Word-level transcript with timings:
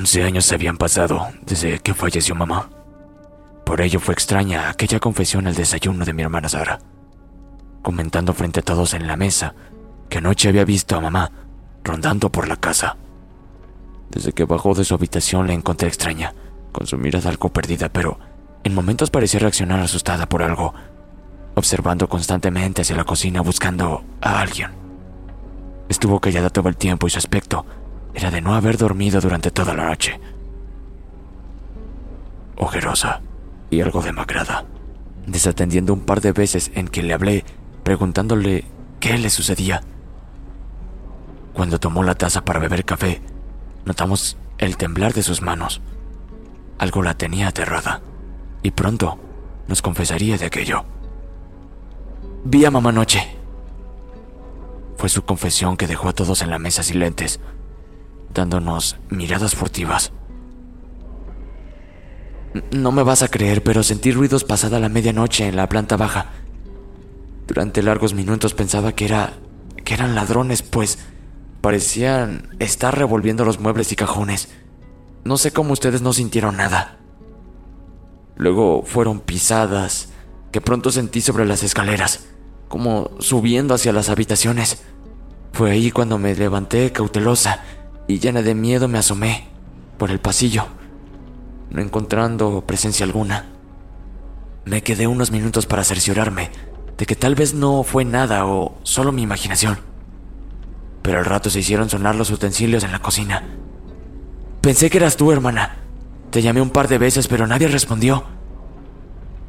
Once 0.00 0.22
años 0.22 0.50
habían 0.50 0.78
pasado 0.78 1.28
desde 1.44 1.78
que 1.78 1.92
falleció 1.92 2.34
mamá. 2.34 2.70
Por 3.66 3.82
ello 3.82 4.00
fue 4.00 4.14
extraña 4.14 4.70
aquella 4.70 4.98
confesión 4.98 5.46
al 5.46 5.54
desayuno 5.54 6.06
de 6.06 6.14
mi 6.14 6.22
hermana 6.22 6.48
Sara, 6.48 6.78
comentando 7.82 8.32
frente 8.32 8.60
a 8.60 8.62
todos 8.62 8.94
en 8.94 9.06
la 9.06 9.18
mesa 9.18 9.54
que 10.08 10.16
anoche 10.16 10.48
había 10.48 10.64
visto 10.64 10.96
a 10.96 11.02
mamá 11.02 11.30
rondando 11.84 12.32
por 12.32 12.48
la 12.48 12.56
casa. 12.56 12.96
Desde 14.08 14.32
que 14.32 14.46
bajó 14.46 14.72
de 14.72 14.86
su 14.86 14.94
habitación 14.94 15.46
la 15.46 15.52
encontré 15.52 15.88
extraña, 15.88 16.32
con 16.72 16.86
su 16.86 16.96
mirada 16.96 17.28
algo 17.28 17.50
perdida, 17.50 17.90
pero 17.90 18.18
en 18.64 18.74
momentos 18.74 19.10
parecía 19.10 19.40
reaccionar 19.40 19.80
asustada 19.80 20.26
por 20.26 20.42
algo, 20.42 20.72
observando 21.56 22.08
constantemente 22.08 22.80
hacia 22.80 22.96
la 22.96 23.04
cocina 23.04 23.42
buscando 23.42 24.02
a 24.22 24.40
alguien. 24.40 24.70
Estuvo 25.90 26.20
callada 26.20 26.48
todo 26.48 26.70
el 26.70 26.78
tiempo 26.78 27.06
y 27.06 27.10
su 27.10 27.18
aspecto 27.18 27.66
era 28.14 28.30
de 28.30 28.40
no 28.40 28.54
haber 28.54 28.76
dormido 28.76 29.20
durante 29.20 29.50
toda 29.50 29.74
la 29.74 29.86
noche. 29.86 30.20
Ojerosa 32.56 33.20
y 33.70 33.80
algo 33.80 34.02
demacrada, 34.02 34.64
desatendiendo 35.26 35.92
un 35.92 36.00
par 36.00 36.20
de 36.20 36.32
veces 36.32 36.70
en 36.74 36.88
que 36.88 37.02
le 37.02 37.14
hablé 37.14 37.44
preguntándole 37.82 38.64
qué 38.98 39.16
le 39.18 39.30
sucedía. 39.30 39.82
Cuando 41.54 41.80
tomó 41.80 42.02
la 42.02 42.14
taza 42.14 42.44
para 42.44 42.60
beber 42.60 42.84
café, 42.84 43.20
notamos 43.84 44.36
el 44.58 44.76
temblar 44.76 45.14
de 45.14 45.22
sus 45.22 45.42
manos. 45.42 45.80
Algo 46.78 47.02
la 47.02 47.14
tenía 47.14 47.48
aterrada, 47.48 48.02
y 48.62 48.70
pronto 48.70 49.18
nos 49.68 49.82
confesaría 49.82 50.36
de 50.36 50.46
aquello. 50.46 50.84
Vi 52.44 52.64
a 52.64 52.70
mamá 52.70 52.90
anoche. 52.90 53.36
Fue 54.96 55.08
su 55.08 55.22
confesión 55.22 55.76
que 55.76 55.86
dejó 55.86 56.08
a 56.08 56.12
todos 56.12 56.42
en 56.42 56.50
la 56.50 56.58
mesa 56.58 56.82
silentes, 56.82 57.40
dándonos 58.34 58.96
miradas 59.08 59.54
furtivas. 59.54 60.12
No 62.72 62.90
me 62.90 63.02
vas 63.02 63.22
a 63.22 63.28
creer, 63.28 63.62
pero 63.62 63.82
sentí 63.82 64.10
ruidos 64.10 64.44
pasada 64.44 64.80
la 64.80 64.88
medianoche 64.88 65.46
en 65.46 65.56
la 65.56 65.68
planta 65.68 65.96
baja. 65.96 66.26
Durante 67.46 67.82
largos 67.82 68.14
minutos 68.14 68.54
pensaba 68.54 68.92
que 68.92 69.04
era 69.04 69.34
que 69.84 69.94
eran 69.94 70.14
ladrones, 70.14 70.62
pues 70.62 70.98
parecían 71.60 72.48
estar 72.58 72.96
revolviendo 72.96 73.44
los 73.44 73.60
muebles 73.60 73.92
y 73.92 73.96
cajones. 73.96 74.48
No 75.24 75.36
sé 75.36 75.52
cómo 75.52 75.72
ustedes 75.72 76.02
no 76.02 76.12
sintieron 76.12 76.56
nada. 76.56 76.98
Luego 78.36 78.82
fueron 78.84 79.20
pisadas 79.20 80.08
que 80.50 80.60
pronto 80.60 80.90
sentí 80.90 81.20
sobre 81.20 81.46
las 81.46 81.62
escaleras, 81.62 82.26
como 82.68 83.10
subiendo 83.18 83.74
hacia 83.74 83.92
las 83.92 84.08
habitaciones. 84.08 84.82
Fue 85.52 85.70
ahí 85.70 85.90
cuando 85.90 86.18
me 86.18 86.34
levanté 86.34 86.90
cautelosa 86.92 87.62
y 88.10 88.18
llena 88.18 88.42
de 88.42 88.56
miedo 88.56 88.88
me 88.88 88.98
asomé 88.98 89.46
por 89.96 90.10
el 90.10 90.18
pasillo, 90.18 90.66
no 91.70 91.80
encontrando 91.80 92.64
presencia 92.66 93.06
alguna. 93.06 93.46
Me 94.64 94.82
quedé 94.82 95.06
unos 95.06 95.30
minutos 95.30 95.66
para 95.66 95.84
cerciorarme 95.84 96.50
de 96.98 97.06
que 97.06 97.14
tal 97.14 97.36
vez 97.36 97.54
no 97.54 97.84
fue 97.84 98.04
nada 98.04 98.46
o 98.46 98.78
solo 98.82 99.12
mi 99.12 99.22
imaginación. 99.22 99.78
Pero 101.02 101.18
al 101.18 101.24
rato 101.24 101.50
se 101.50 101.60
hicieron 101.60 101.88
sonar 101.88 102.16
los 102.16 102.30
utensilios 102.30 102.82
en 102.82 102.90
la 102.90 102.98
cocina. 102.98 103.44
Pensé 104.60 104.90
que 104.90 104.98
eras 104.98 105.16
tú, 105.16 105.30
hermana. 105.30 105.76
Te 106.30 106.42
llamé 106.42 106.60
un 106.60 106.70
par 106.70 106.88
de 106.88 106.98
veces, 106.98 107.28
pero 107.28 107.46
nadie 107.46 107.68
respondió. 107.68 108.24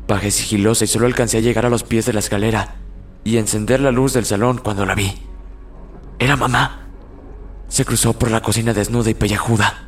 Bajé 0.08 0.30
sigilosa 0.30 0.86
y 0.86 0.88
solo 0.88 1.08
alcancé 1.08 1.38
a 1.38 1.42
llegar 1.42 1.66
a 1.66 1.70
los 1.70 1.84
pies 1.84 2.06
de 2.06 2.14
la 2.14 2.20
escalera 2.20 2.76
y 3.24 3.38
encender 3.38 3.80
la 3.80 3.92
luz 3.92 4.14
del 4.14 4.26
salón 4.26 4.60
cuando 4.60 4.86
la 4.86 4.94
vi. 4.94 5.14
Era 6.20 6.36
mamá. 6.36 6.81
Se 7.72 7.86
cruzó 7.86 8.12
por 8.12 8.30
la 8.30 8.42
cocina 8.42 8.74
desnuda 8.74 9.12
y 9.12 9.14
pellejuda, 9.14 9.88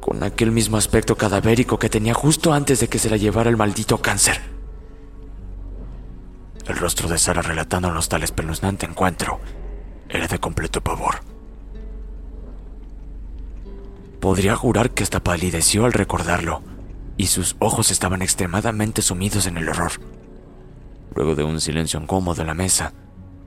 con 0.00 0.24
aquel 0.24 0.50
mismo 0.50 0.76
aspecto 0.76 1.16
cadavérico 1.16 1.78
que 1.78 1.88
tenía 1.88 2.14
justo 2.14 2.52
antes 2.52 2.80
de 2.80 2.88
que 2.88 2.98
se 2.98 3.08
la 3.08 3.16
llevara 3.16 3.48
el 3.48 3.56
maldito 3.56 4.02
cáncer. 4.02 4.40
El 6.66 6.76
rostro 6.76 7.08
de 7.08 7.16
Sara 7.16 7.42
relatándonos 7.42 8.08
tal 8.08 8.24
espeluznante 8.24 8.86
encuentro 8.86 9.38
era 10.08 10.26
de 10.26 10.40
completo 10.40 10.80
pavor. 10.80 11.20
Podría 14.18 14.56
jurar 14.56 14.90
que 14.90 15.04
hasta 15.04 15.22
palideció 15.22 15.84
al 15.84 15.92
recordarlo, 15.92 16.60
y 17.16 17.28
sus 17.28 17.54
ojos 17.60 17.92
estaban 17.92 18.20
extremadamente 18.20 19.00
sumidos 19.00 19.46
en 19.46 19.58
el 19.58 19.68
horror. 19.68 19.92
Luego 21.14 21.36
de 21.36 21.44
un 21.44 21.60
silencio 21.60 22.00
incómodo 22.00 22.40
en 22.40 22.48
la 22.48 22.54
mesa, 22.54 22.94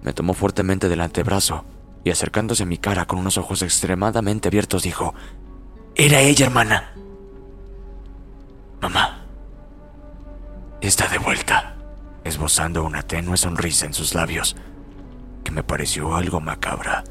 me 0.01 0.13
tomó 0.13 0.33
fuertemente 0.33 0.87
del 0.87 1.01
antebrazo 1.01 1.65
y 2.03 2.09
acercándose 2.09 2.63
a 2.63 2.65
mi 2.65 2.77
cara 2.77 3.05
con 3.05 3.19
unos 3.19 3.37
ojos 3.37 3.61
extremadamente 3.61 4.47
abiertos 4.47 4.83
dijo, 4.83 5.13
Era 5.95 6.21
ella, 6.21 6.45
hermana. 6.45 6.93
Mamá, 8.81 9.25
está 10.81 11.07
de 11.07 11.17
vuelta, 11.17 11.75
esbozando 12.23 12.83
una 12.83 13.01
tenue 13.01 13.37
sonrisa 13.37 13.85
en 13.85 13.93
sus 13.93 14.13
labios, 14.13 14.55
que 15.43 15.51
me 15.51 15.63
pareció 15.63 16.15
algo 16.15 16.39
macabra. 16.39 17.03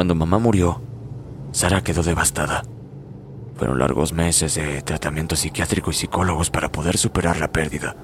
Cuando 0.00 0.14
mamá 0.14 0.38
murió, 0.38 0.80
Sara 1.52 1.82
quedó 1.82 2.02
devastada. 2.02 2.62
Fueron 3.56 3.78
largos 3.78 4.14
meses 4.14 4.54
de 4.54 4.80
tratamiento 4.80 5.36
psiquiátrico 5.36 5.90
y 5.90 5.92
psicólogos 5.92 6.48
para 6.48 6.72
poder 6.72 6.96
superar 6.96 7.38
la 7.38 7.52
pérdida. 7.52 7.94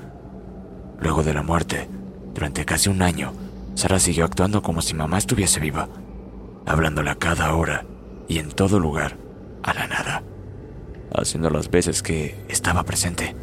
Luego 1.00 1.22
de 1.22 1.32
la 1.32 1.42
muerte, 1.42 1.88
durante 2.34 2.66
casi 2.66 2.90
un 2.90 3.00
año, 3.00 3.32
Sara 3.76 3.98
siguió 3.98 4.26
actuando 4.26 4.60
como 4.60 4.82
si 4.82 4.92
mamá 4.92 5.16
estuviese 5.16 5.58
viva, 5.58 5.88
hablándole 6.66 7.08
a 7.08 7.14
cada 7.14 7.54
hora 7.54 7.86
y 8.28 8.40
en 8.40 8.50
todo 8.50 8.78
lugar, 8.78 9.16
a 9.62 9.72
la 9.72 9.86
nada, 9.86 10.22
haciendo 11.14 11.48
las 11.48 11.70
veces 11.70 12.02
que 12.02 12.44
estaba 12.50 12.82
presente. 12.82 13.34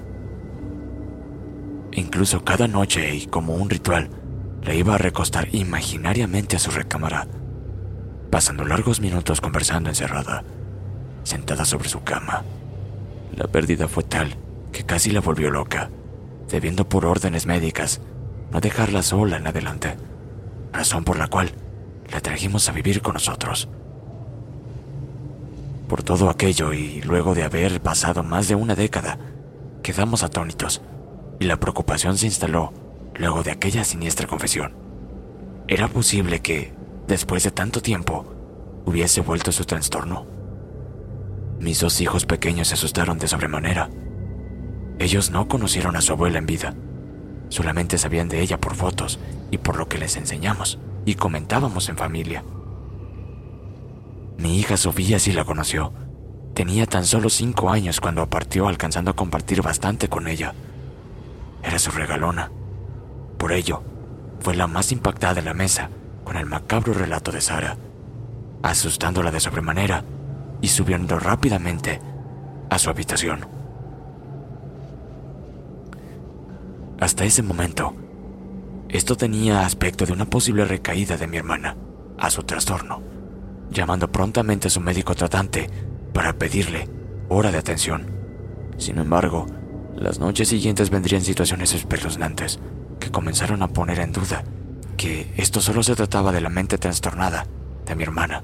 Incluso 1.91 2.43
cada 2.43 2.67
noche 2.67 3.15
y 3.15 3.25
como 3.25 3.55
un 3.55 3.71
ritual, 3.71 4.11
le 4.61 4.75
iba 4.75 4.93
a 4.93 4.99
recostar 4.99 5.47
imaginariamente 5.55 6.57
a 6.57 6.59
su 6.59 6.69
recámara 6.69 7.27
pasando 8.33 8.65
largos 8.65 8.99
minutos 8.99 9.41
conversando 9.41 9.91
encerrada, 9.91 10.43
sentada 11.21 11.65
sobre 11.65 11.87
su 11.87 12.03
cama. 12.03 12.41
La 13.37 13.45
pérdida 13.45 13.87
fue 13.87 14.01
tal 14.03 14.37
que 14.71 14.83
casi 14.83 15.11
la 15.11 15.21
volvió 15.21 15.51
loca, 15.51 15.91
debiendo 16.49 16.89
por 16.89 17.05
órdenes 17.05 17.45
médicas 17.45 18.01
no 18.51 18.59
dejarla 18.59 19.03
sola 19.03 19.37
en 19.37 19.45
adelante, 19.45 19.97
razón 20.71 21.03
por 21.03 21.19
la 21.19 21.27
cual 21.27 21.51
la 22.11 22.21
trajimos 22.21 22.67
a 22.67 22.71
vivir 22.71 23.03
con 23.03 23.13
nosotros. 23.13 23.69
Por 25.87 26.01
todo 26.01 26.31
aquello 26.31 26.73
y 26.73 27.03
luego 27.03 27.35
de 27.35 27.43
haber 27.43 27.81
pasado 27.81 28.23
más 28.23 28.47
de 28.47 28.55
una 28.55 28.73
década, 28.73 29.19
quedamos 29.83 30.23
atónitos 30.23 30.81
y 31.39 31.45
la 31.45 31.59
preocupación 31.59 32.17
se 32.17 32.25
instaló 32.25 32.73
luego 33.13 33.43
de 33.43 33.51
aquella 33.51 33.83
siniestra 33.83 34.25
confesión. 34.25 34.73
Era 35.67 35.87
posible 35.87 36.41
que, 36.41 36.73
después 37.07 37.43
de 37.43 37.51
tanto 37.51 37.81
tiempo, 37.81 38.25
hubiese 38.85 39.21
vuelto 39.21 39.51
su 39.51 39.65
trastorno. 39.65 40.25
Mis 41.59 41.79
dos 41.79 42.01
hijos 42.01 42.25
pequeños 42.25 42.69
se 42.69 42.73
asustaron 42.75 43.17
de 43.19 43.27
sobremanera. 43.27 43.89
Ellos 44.99 45.31
no 45.31 45.47
conocieron 45.47 45.95
a 45.95 46.01
su 46.01 46.13
abuela 46.13 46.37
en 46.37 46.45
vida, 46.45 46.75
solamente 47.49 47.97
sabían 47.97 48.29
de 48.29 48.41
ella 48.41 48.59
por 48.59 48.75
fotos 48.75 49.19
y 49.51 49.57
por 49.57 49.77
lo 49.77 49.87
que 49.87 49.97
les 49.97 50.17
enseñamos 50.17 50.79
y 51.05 51.15
comentábamos 51.15 51.89
en 51.89 51.97
familia. 51.97 52.43
Mi 54.37 54.59
hija 54.59 54.77
Sofía 54.77 55.19
sí 55.19 55.31
la 55.31 55.45
conoció. 55.45 55.93
Tenía 56.53 56.85
tan 56.85 57.05
solo 57.05 57.29
cinco 57.29 57.69
años 57.69 57.99
cuando 57.99 58.29
partió 58.29 58.67
alcanzando 58.67 59.11
a 59.11 59.15
compartir 59.15 59.61
bastante 59.61 60.07
con 60.07 60.27
ella. 60.27 60.53
Era 61.63 61.79
su 61.79 61.91
regalona. 61.91 62.51
Por 63.37 63.53
ello, 63.53 63.83
fue 64.39 64.55
la 64.55 64.67
más 64.67 64.91
impactada 64.91 65.35
de 65.35 65.41
la 65.41 65.53
mesa 65.53 65.89
con 66.23 66.37
el 66.37 66.45
macabro 66.45 66.93
relato 66.93 67.31
de 67.31 67.41
Sara, 67.41 67.77
asustándola 68.61 69.31
de 69.31 69.39
sobremanera 69.39 70.03
y 70.61 70.67
subiendo 70.69 71.19
rápidamente 71.19 71.99
a 72.69 72.79
su 72.79 72.89
habitación. 72.89 73.45
Hasta 76.99 77.25
ese 77.25 77.43
momento, 77.43 77.93
esto 78.89 79.17
tenía 79.17 79.65
aspecto 79.65 80.05
de 80.05 80.13
una 80.13 80.25
posible 80.25 80.65
recaída 80.65 81.17
de 81.17 81.27
mi 81.27 81.37
hermana 81.37 81.75
a 82.17 82.29
su 82.29 82.43
trastorno, 82.43 83.01
llamando 83.69 84.11
prontamente 84.11 84.67
a 84.67 84.71
su 84.71 84.79
médico 84.79 85.15
tratante 85.15 85.69
para 86.13 86.33
pedirle 86.33 86.87
hora 87.27 87.51
de 87.51 87.57
atención. 87.57 88.05
Sin 88.77 88.99
embargo, 88.99 89.47
las 89.95 90.19
noches 90.19 90.47
siguientes 90.47 90.89
vendrían 90.89 91.21
situaciones 91.21 91.73
espeluznantes 91.73 92.59
que 92.99 93.11
comenzaron 93.11 93.61
a 93.63 93.67
poner 93.67 93.99
en 93.99 94.11
duda 94.11 94.43
que 94.97 95.33
esto 95.37 95.61
solo 95.61 95.83
se 95.83 95.95
trataba 95.95 96.31
de 96.31 96.41
la 96.41 96.49
mente 96.49 96.77
trastornada 96.77 97.45
de 97.85 97.95
mi 97.95 98.03
hermana. 98.03 98.43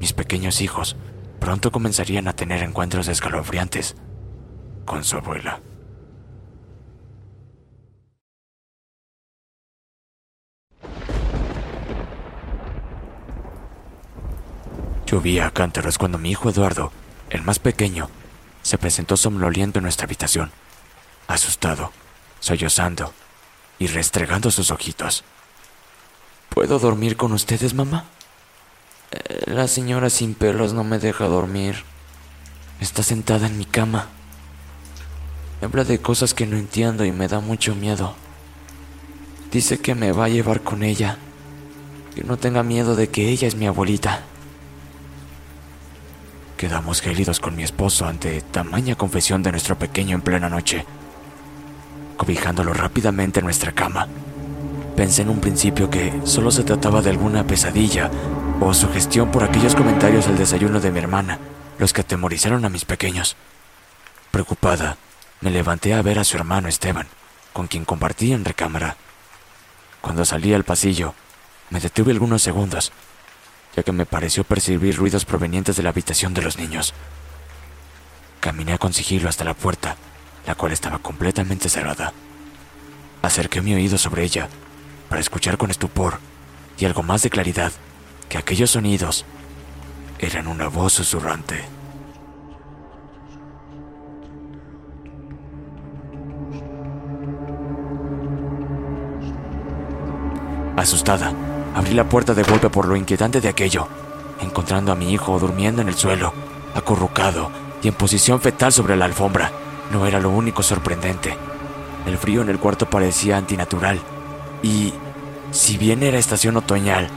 Mis 0.00 0.12
pequeños 0.12 0.60
hijos 0.60 0.96
pronto 1.40 1.70
comenzarían 1.70 2.28
a 2.28 2.32
tener 2.32 2.62
encuentros 2.62 3.08
escalofriantes 3.08 3.96
con 4.84 5.04
su 5.04 5.16
abuela. 5.16 5.60
Llovía 15.06 15.46
a 15.46 15.50
cántaros 15.50 15.96
cuando 15.96 16.18
mi 16.18 16.30
hijo 16.30 16.50
Eduardo, 16.50 16.92
el 17.30 17.42
más 17.42 17.58
pequeño, 17.58 18.10
se 18.62 18.76
presentó 18.76 19.16
somnoliento 19.16 19.78
en 19.78 19.84
nuestra 19.84 20.04
habitación, 20.04 20.50
asustado, 21.26 21.92
sollozando 22.40 23.14
y 23.78 23.86
restregando 23.86 24.50
sus 24.50 24.70
ojitos. 24.70 25.24
¿Puedo 26.48 26.78
dormir 26.78 27.16
con 27.16 27.32
ustedes, 27.32 27.74
mamá? 27.74 28.04
Eh, 29.10 29.44
la 29.46 29.68
señora 29.68 30.10
sin 30.10 30.34
pelos 30.34 30.72
no 30.72 30.84
me 30.84 30.98
deja 30.98 31.26
dormir. 31.26 31.84
Está 32.80 33.02
sentada 33.02 33.46
en 33.46 33.58
mi 33.58 33.64
cama. 33.64 34.08
Habla 35.62 35.84
de 35.84 36.00
cosas 36.00 36.34
que 36.34 36.46
no 36.46 36.56
entiendo 36.56 37.04
y 37.04 37.12
me 37.12 37.28
da 37.28 37.40
mucho 37.40 37.74
miedo. 37.74 38.14
Dice 39.52 39.78
que 39.78 39.94
me 39.94 40.12
va 40.12 40.26
a 40.26 40.28
llevar 40.28 40.62
con 40.62 40.82
ella. 40.82 41.18
Que 42.14 42.24
no 42.24 42.36
tenga 42.36 42.62
miedo 42.62 42.96
de 42.96 43.08
que 43.08 43.28
ella 43.28 43.48
es 43.48 43.54
mi 43.54 43.66
abuelita. 43.66 44.22
Quedamos 46.56 47.00
gélidos 47.00 47.38
con 47.38 47.54
mi 47.54 47.62
esposo 47.62 48.06
ante 48.06 48.40
tamaña 48.40 48.96
confesión 48.96 49.42
de 49.44 49.52
nuestro 49.52 49.78
pequeño 49.78 50.16
en 50.16 50.22
plena 50.22 50.48
noche 50.48 50.84
cobijándolo 52.18 52.74
rápidamente 52.74 53.38
en 53.38 53.46
nuestra 53.46 53.72
cama. 53.72 54.08
Pensé 54.96 55.22
en 55.22 55.30
un 55.30 55.40
principio 55.40 55.88
que 55.88 56.12
solo 56.24 56.50
se 56.50 56.64
trataba 56.64 57.00
de 57.00 57.10
alguna 57.10 57.46
pesadilla 57.46 58.10
o 58.60 58.74
sugestión 58.74 59.30
por 59.30 59.44
aquellos 59.44 59.76
comentarios 59.76 60.26
del 60.26 60.36
desayuno 60.36 60.80
de 60.80 60.90
mi 60.90 60.98
hermana, 60.98 61.38
los 61.78 61.92
que 61.94 62.02
atemorizaron 62.02 62.64
a 62.64 62.68
mis 62.68 62.84
pequeños. 62.84 63.36
Preocupada, 64.32 64.98
me 65.40 65.50
levanté 65.50 65.94
a 65.94 66.02
ver 66.02 66.18
a 66.18 66.24
su 66.24 66.36
hermano 66.36 66.68
Esteban, 66.68 67.06
con 67.52 67.68
quien 67.68 67.84
compartía 67.84 68.34
en 68.34 68.44
recámara. 68.44 68.96
Cuando 70.00 70.24
salí 70.24 70.52
al 70.52 70.64
pasillo, 70.64 71.14
me 71.70 71.78
detuve 71.78 72.10
algunos 72.10 72.42
segundos, 72.42 72.92
ya 73.76 73.84
que 73.84 73.92
me 73.92 74.06
pareció 74.06 74.42
percibir 74.42 74.96
ruidos 74.96 75.24
provenientes 75.24 75.76
de 75.76 75.84
la 75.84 75.90
habitación 75.90 76.34
de 76.34 76.42
los 76.42 76.58
niños. 76.58 76.94
Caminé 78.40 78.76
con 78.78 78.92
sigilo 78.92 79.28
hasta 79.28 79.44
la 79.44 79.54
puerta 79.54 79.96
la 80.48 80.54
cual 80.54 80.72
estaba 80.72 80.98
completamente 80.98 81.68
cerrada. 81.68 82.14
Acerqué 83.20 83.60
mi 83.60 83.74
oído 83.74 83.98
sobre 83.98 84.24
ella 84.24 84.48
para 85.10 85.20
escuchar 85.20 85.58
con 85.58 85.70
estupor 85.70 86.20
y 86.78 86.86
algo 86.86 87.02
más 87.02 87.20
de 87.22 87.28
claridad 87.28 87.70
que 88.30 88.38
aquellos 88.38 88.70
sonidos 88.70 89.26
eran 90.18 90.46
una 90.46 90.68
voz 90.68 90.94
susurrante. 90.94 91.66
Asustada, 100.78 101.34
abrí 101.74 101.92
la 101.92 102.08
puerta 102.08 102.32
de 102.32 102.42
golpe 102.42 102.70
por 102.70 102.88
lo 102.88 102.96
inquietante 102.96 103.42
de 103.42 103.50
aquello, 103.50 103.86
encontrando 104.40 104.92
a 104.92 104.96
mi 104.96 105.12
hijo 105.12 105.38
durmiendo 105.38 105.82
en 105.82 105.88
el 105.88 105.94
suelo, 105.94 106.32
acurrucado 106.74 107.50
y 107.82 107.88
en 107.88 107.94
posición 107.94 108.40
fetal 108.40 108.72
sobre 108.72 108.96
la 108.96 109.04
alfombra. 109.04 109.52
No 109.90 110.06
era 110.06 110.20
lo 110.20 110.30
único 110.30 110.62
sorprendente. 110.62 111.36
El 112.06 112.18
frío 112.18 112.42
en 112.42 112.48
el 112.48 112.58
cuarto 112.58 112.88
parecía 112.88 113.36
antinatural. 113.36 114.00
Y, 114.62 114.92
si 115.50 115.78
bien 115.78 116.02
era 116.02 116.18
estación 116.18 116.56
otoñal, 116.56 117.08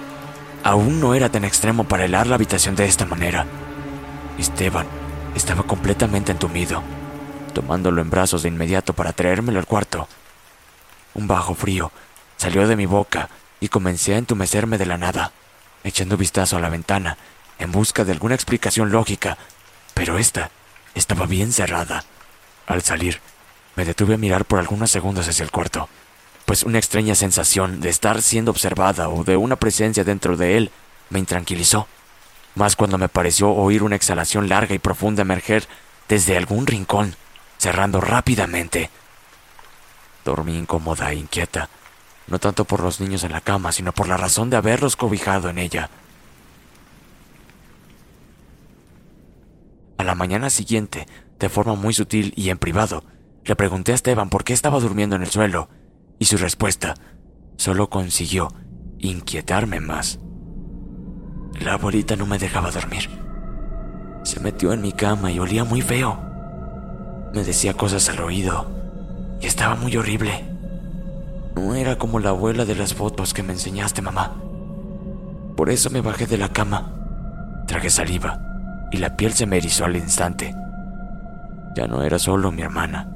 aún 0.63 0.99
no 0.99 1.13
era 1.13 1.29
tan 1.29 1.43
extremo 1.43 1.83
para 1.83 2.05
helar 2.05 2.27
la 2.27 2.35
habitación 2.35 2.75
de 2.75 2.85
esta 2.85 3.05
manera. 3.05 3.45
Esteban 4.37 4.87
estaba 5.35 5.63
completamente 5.63 6.31
entumido, 6.31 6.81
tomándolo 7.53 8.01
en 8.01 8.09
brazos 8.09 8.43
de 8.43 8.49
inmediato 8.49 8.93
para 8.93 9.13
traérmelo 9.13 9.59
al 9.59 9.65
cuarto. 9.65 10.07
Un 11.13 11.27
bajo 11.27 11.55
frío 11.55 11.91
salió 12.37 12.67
de 12.67 12.75
mi 12.75 12.85
boca 12.85 13.29
y 13.59 13.67
comencé 13.67 14.15
a 14.15 14.17
entumecerme 14.17 14.77
de 14.77 14.85
la 14.85 14.97
nada, 14.97 15.31
echando 15.83 16.17
vistazo 16.17 16.57
a 16.57 16.61
la 16.61 16.69
ventana 16.69 17.17
en 17.59 17.71
busca 17.71 18.03
de 18.03 18.11
alguna 18.11 18.35
explicación 18.35 18.91
lógica, 18.91 19.37
pero 19.93 20.17
esta 20.17 20.49
estaba 20.95 21.27
bien 21.27 21.51
cerrada. 21.51 22.03
Al 22.67 22.81
salir, 22.81 23.19
Me 23.75 23.85
detuve 23.85 24.15
a 24.15 24.17
mirar 24.17 24.43
por 24.43 24.59
algunos 24.59 24.91
segundos 24.91 25.27
hacia 25.29 25.43
el 25.43 25.51
cuarto, 25.51 25.87
pues 26.45 26.63
una 26.63 26.77
extraña 26.77 27.15
sensación 27.15 27.79
de 27.79 27.89
estar 27.89 28.21
siendo 28.21 28.51
observada 28.51 29.07
o 29.07 29.23
de 29.23 29.37
una 29.37 29.55
presencia 29.55 30.03
dentro 30.03 30.35
de 30.35 30.57
él 30.57 30.71
me 31.09 31.19
intranquilizó, 31.19 31.87
más 32.55 32.75
cuando 32.75 32.97
me 32.97 33.07
pareció 33.07 33.49
oír 33.49 33.83
una 33.83 33.95
exhalación 33.95 34.49
larga 34.49 34.75
y 34.75 34.79
profunda 34.79 35.21
emerger 35.21 35.67
desde 36.09 36.35
algún 36.35 36.67
rincón, 36.67 37.15
cerrando 37.57 38.01
rápidamente. 38.01 38.89
Dormí 40.25 40.57
incómoda 40.57 41.11
e 41.11 41.15
inquieta, 41.15 41.69
no 42.27 42.39
tanto 42.39 42.65
por 42.65 42.81
los 42.81 42.99
niños 42.99 43.23
en 43.23 43.31
la 43.31 43.41
cama, 43.41 43.71
sino 43.71 43.93
por 43.93 44.07
la 44.07 44.17
razón 44.17 44.49
de 44.49 44.57
haberlos 44.57 44.95
cobijado 44.95 45.49
en 45.49 45.57
ella. 45.57 45.89
A 49.97 50.03
la 50.03 50.15
mañana 50.15 50.49
siguiente, 50.49 51.07
de 51.41 51.49
forma 51.49 51.73
muy 51.73 51.93
sutil 51.93 52.33
y 52.37 52.49
en 52.49 52.59
privado, 52.59 53.03
le 53.43 53.55
pregunté 53.55 53.91
a 53.91 53.95
Esteban 53.95 54.29
por 54.29 54.43
qué 54.43 54.53
estaba 54.53 54.79
durmiendo 54.79 55.15
en 55.15 55.23
el 55.23 55.27
suelo, 55.27 55.69
y 56.19 56.25
su 56.25 56.37
respuesta 56.37 56.93
solo 57.57 57.89
consiguió 57.89 58.47
inquietarme 58.99 59.79
más. 59.79 60.19
La 61.59 61.73
abuelita 61.73 62.15
no 62.15 62.27
me 62.27 62.37
dejaba 62.37 62.69
dormir. 62.69 63.09
Se 64.23 64.39
metió 64.39 64.71
en 64.71 64.81
mi 64.81 64.91
cama 64.91 65.31
y 65.31 65.39
olía 65.39 65.63
muy 65.63 65.81
feo. 65.81 66.19
Me 67.33 67.43
decía 67.43 67.73
cosas 67.73 68.07
al 68.09 68.19
oído 68.19 68.69
y 69.41 69.47
estaba 69.47 69.75
muy 69.75 69.97
horrible. 69.97 70.45
No 71.55 71.73
era 71.73 71.97
como 71.97 72.19
la 72.19 72.29
abuela 72.29 72.65
de 72.65 72.75
las 72.75 72.93
fotos 72.93 73.33
que 73.33 73.41
me 73.41 73.53
enseñaste, 73.53 74.03
mamá. 74.03 74.35
Por 75.57 75.71
eso 75.71 75.89
me 75.89 76.01
bajé 76.01 76.27
de 76.27 76.37
la 76.37 76.49
cama. 76.49 77.63
Tragué 77.67 77.89
saliva 77.89 78.39
y 78.91 78.97
la 78.97 79.17
piel 79.17 79.33
se 79.33 79.47
me 79.47 79.57
erizó 79.57 79.85
al 79.85 79.95
instante. 79.95 80.53
Ya 81.75 81.87
no 81.87 82.03
era 82.03 82.19
solo 82.19 82.51
mi 82.51 82.61
hermana. 82.61 83.09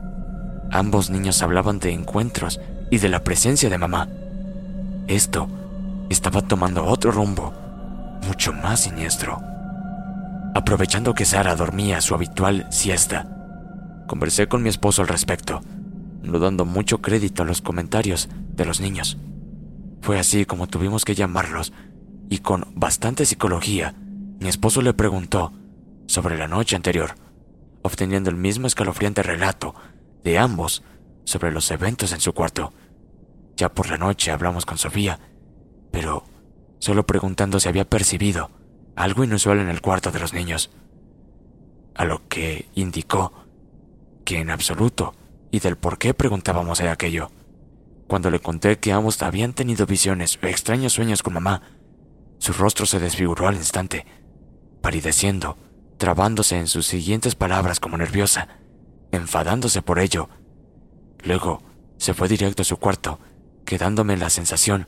Ambos 0.72 1.10
niños 1.10 1.42
hablaban 1.42 1.80
de 1.80 1.92
encuentros 1.92 2.60
y 2.90 2.98
de 2.98 3.10
la 3.10 3.24
presencia 3.24 3.70
de 3.70 3.78
mamá. 3.78 4.08
Esto 5.08 5.48
estaba 6.10 6.42
tomando 6.42 6.86
otro 6.86 7.12
rumbo, 7.12 7.54
mucho 8.26 8.54
más 8.54 8.82
siniestro. 8.82 9.40
Aprovechando 10.54 11.14
que 11.14 11.26
Sara 11.26 11.56
dormía 11.56 12.02
su 12.02 12.16
habitual 12.16 12.66
siesta, 12.70 13.28
conversé 14.08 14.48
con 14.48 14.64
mi 14.64 14.70
esposo 14.70 15.02
al 15.02 15.08
respecto, 15.08 15.62
no 16.24 16.40
dando 16.40 16.66
mucho 16.66 17.02
crédito 17.02 17.44
a 17.44 17.46
los 17.46 17.62
comentarios 17.62 18.30
de 18.54 18.66
los 18.66 18.80
niños. 18.80 19.18
Fue 20.02 20.20
así 20.20 20.46
como 20.46 20.68
tuvimos 20.68 21.04
que 21.04 21.16
llamarlos, 21.16 21.74
y 22.30 22.40
con 22.40 22.68
bastante 22.76 23.26
psicología, 23.26 23.94
mi 24.40 24.48
esposo 24.48 24.82
le 24.82 24.94
preguntó 24.94 25.52
sobre 26.08 26.38
la 26.38 26.48
noche 26.48 26.76
anterior, 26.76 27.16
obteniendo 27.86 28.32
el 28.32 28.36
mismo 28.36 28.66
escalofriante 28.66 29.22
relato 29.22 29.76
de 30.24 30.40
ambos 30.40 30.84
sobre 31.24 31.52
los 31.52 31.70
eventos 31.70 32.12
en 32.14 32.20
su 32.20 32.34
cuarto. 32.34 32.74
Ya 33.58 33.70
por 33.74 33.90
la 33.90 33.98
noche 33.98 34.32
hablamos 34.32 34.66
con 34.66 34.80
Sofía, 34.80 35.20
pero 35.92 36.24
solo 36.80 37.06
preguntando 37.06 37.60
si 37.60 37.70
había 37.70 37.88
percibido 37.88 38.50
algo 38.96 39.24
inusual 39.24 39.60
en 39.60 39.70
el 39.70 39.82
cuarto 39.82 40.12
de 40.12 40.20
los 40.20 40.34
niños, 40.34 40.72
a 41.94 42.06
lo 42.06 42.28
que 42.28 42.68
indicó 42.74 43.34
que 44.24 44.40
en 44.40 44.50
absoluto 44.50 45.14
y 45.52 45.60
del 45.60 45.78
por 45.78 46.00
qué 46.00 46.16
preguntábamos 46.16 46.80
de 46.80 46.90
aquello. 46.90 47.30
Cuando 48.08 48.32
le 48.32 48.40
conté 48.40 48.80
que 48.80 48.94
ambos 48.94 49.22
habían 49.22 49.54
tenido 49.54 49.86
visiones 49.86 50.40
o 50.42 50.48
extraños 50.48 50.94
sueños 50.94 51.22
con 51.22 51.34
mamá, 51.34 51.62
su 52.40 52.52
rostro 52.52 52.88
se 52.88 53.00
desfiguró 53.00 53.48
al 53.48 53.56
instante, 53.56 54.06
palideciendo, 54.82 55.58
trabándose 56.06 56.60
en 56.60 56.68
sus 56.68 56.86
siguientes 56.86 57.34
palabras 57.34 57.80
como 57.80 57.98
nerviosa, 57.98 58.48
enfadándose 59.12 59.82
por 59.82 59.98
ello. 59.98 60.30
Luego 61.24 61.64
se 61.98 62.14
fue 62.14 62.28
directo 62.28 62.62
a 62.62 62.66
su 62.66 62.78
cuarto, 62.78 63.20
quedándome 63.66 64.16
la 64.16 64.30
sensación 64.30 64.88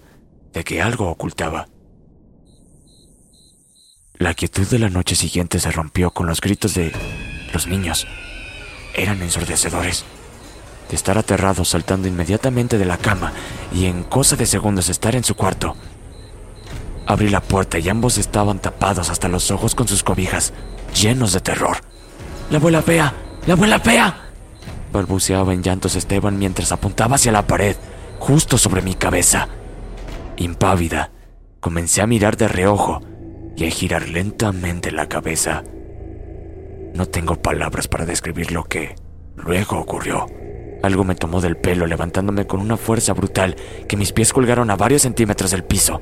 de 0.54 0.64
que 0.64 0.80
algo 0.80 1.10
ocultaba. 1.10 1.70
La 4.14 4.36
quietud 4.36 4.68
de 4.68 4.78
la 4.78 4.90
noche 4.90 5.16
siguiente 5.16 5.60
se 5.60 5.72
rompió 5.72 6.12
con 6.12 6.28
los 6.28 6.40
gritos 6.40 6.76
de 6.76 6.92
los 7.52 7.66
niños. 7.66 8.06
Eran 8.94 9.20
ensordecedores. 9.24 10.06
De 10.88 10.96
estar 10.96 11.18
aterrado 11.18 11.66
saltando 11.66 12.08
inmediatamente 12.08 12.78
de 12.78 12.86
la 12.86 13.00
cama 13.00 13.34
y 13.74 13.86
en 13.86 14.04
cosa 14.04 14.36
de 14.36 14.46
segundos 14.46 14.88
estar 14.88 15.16
en 15.16 15.24
su 15.24 15.34
cuarto. 15.34 15.76
Abrí 17.08 17.30
la 17.30 17.42
puerta 17.42 17.80
y 17.80 17.90
ambos 17.90 18.20
estaban 18.20 18.60
tapados 18.60 19.10
hasta 19.10 19.28
los 19.28 19.50
ojos 19.50 19.74
con 19.74 19.88
sus 19.88 20.04
cobijas, 20.04 20.54
llenos 20.94 21.34
de 21.34 21.40
terror. 21.40 21.78
¡La 22.50 22.58
abuela 22.58 22.82
fea! 22.82 23.14
¡La 23.46 23.54
abuela 23.54 23.80
fea! 23.80 24.28
balbuceaba 24.92 25.54
en 25.54 25.62
llantos 25.62 25.96
Esteban 25.96 26.40
mientras 26.40 26.72
apuntaba 26.72 27.16
hacia 27.16 27.32
la 27.32 27.46
pared, 27.46 27.76
justo 28.20 28.58
sobre 28.58 28.82
mi 28.82 28.96
cabeza. 28.96 29.48
Impávida, 30.38 31.12
comencé 31.60 32.02
a 32.02 32.08
mirar 32.08 32.38
de 32.38 32.48
reojo 32.48 33.02
y 33.56 33.66
a 33.66 33.70
girar 33.70 34.10
lentamente 34.10 34.92
la 34.92 35.08
cabeza. 35.08 35.64
No 36.94 37.06
tengo 37.06 37.36
palabras 37.36 37.88
para 37.88 38.06
describir 38.06 38.52
lo 38.52 38.64
que 38.64 38.96
luego 39.36 39.78
ocurrió. 39.78 40.26
Algo 40.84 41.04
me 41.04 41.16
tomó 41.16 41.42
del 41.42 41.58
pelo 41.58 41.86
levantándome 41.88 42.46
con 42.46 42.60
una 42.60 42.78
fuerza 42.78 43.14
brutal 43.14 43.56
que 43.88 43.98
mis 43.98 44.14
pies 44.14 44.32
colgaron 44.32 44.70
a 44.70 44.76
varios 44.76 45.04
centímetros 45.04 45.52
del 45.52 45.64
piso. 45.64 46.02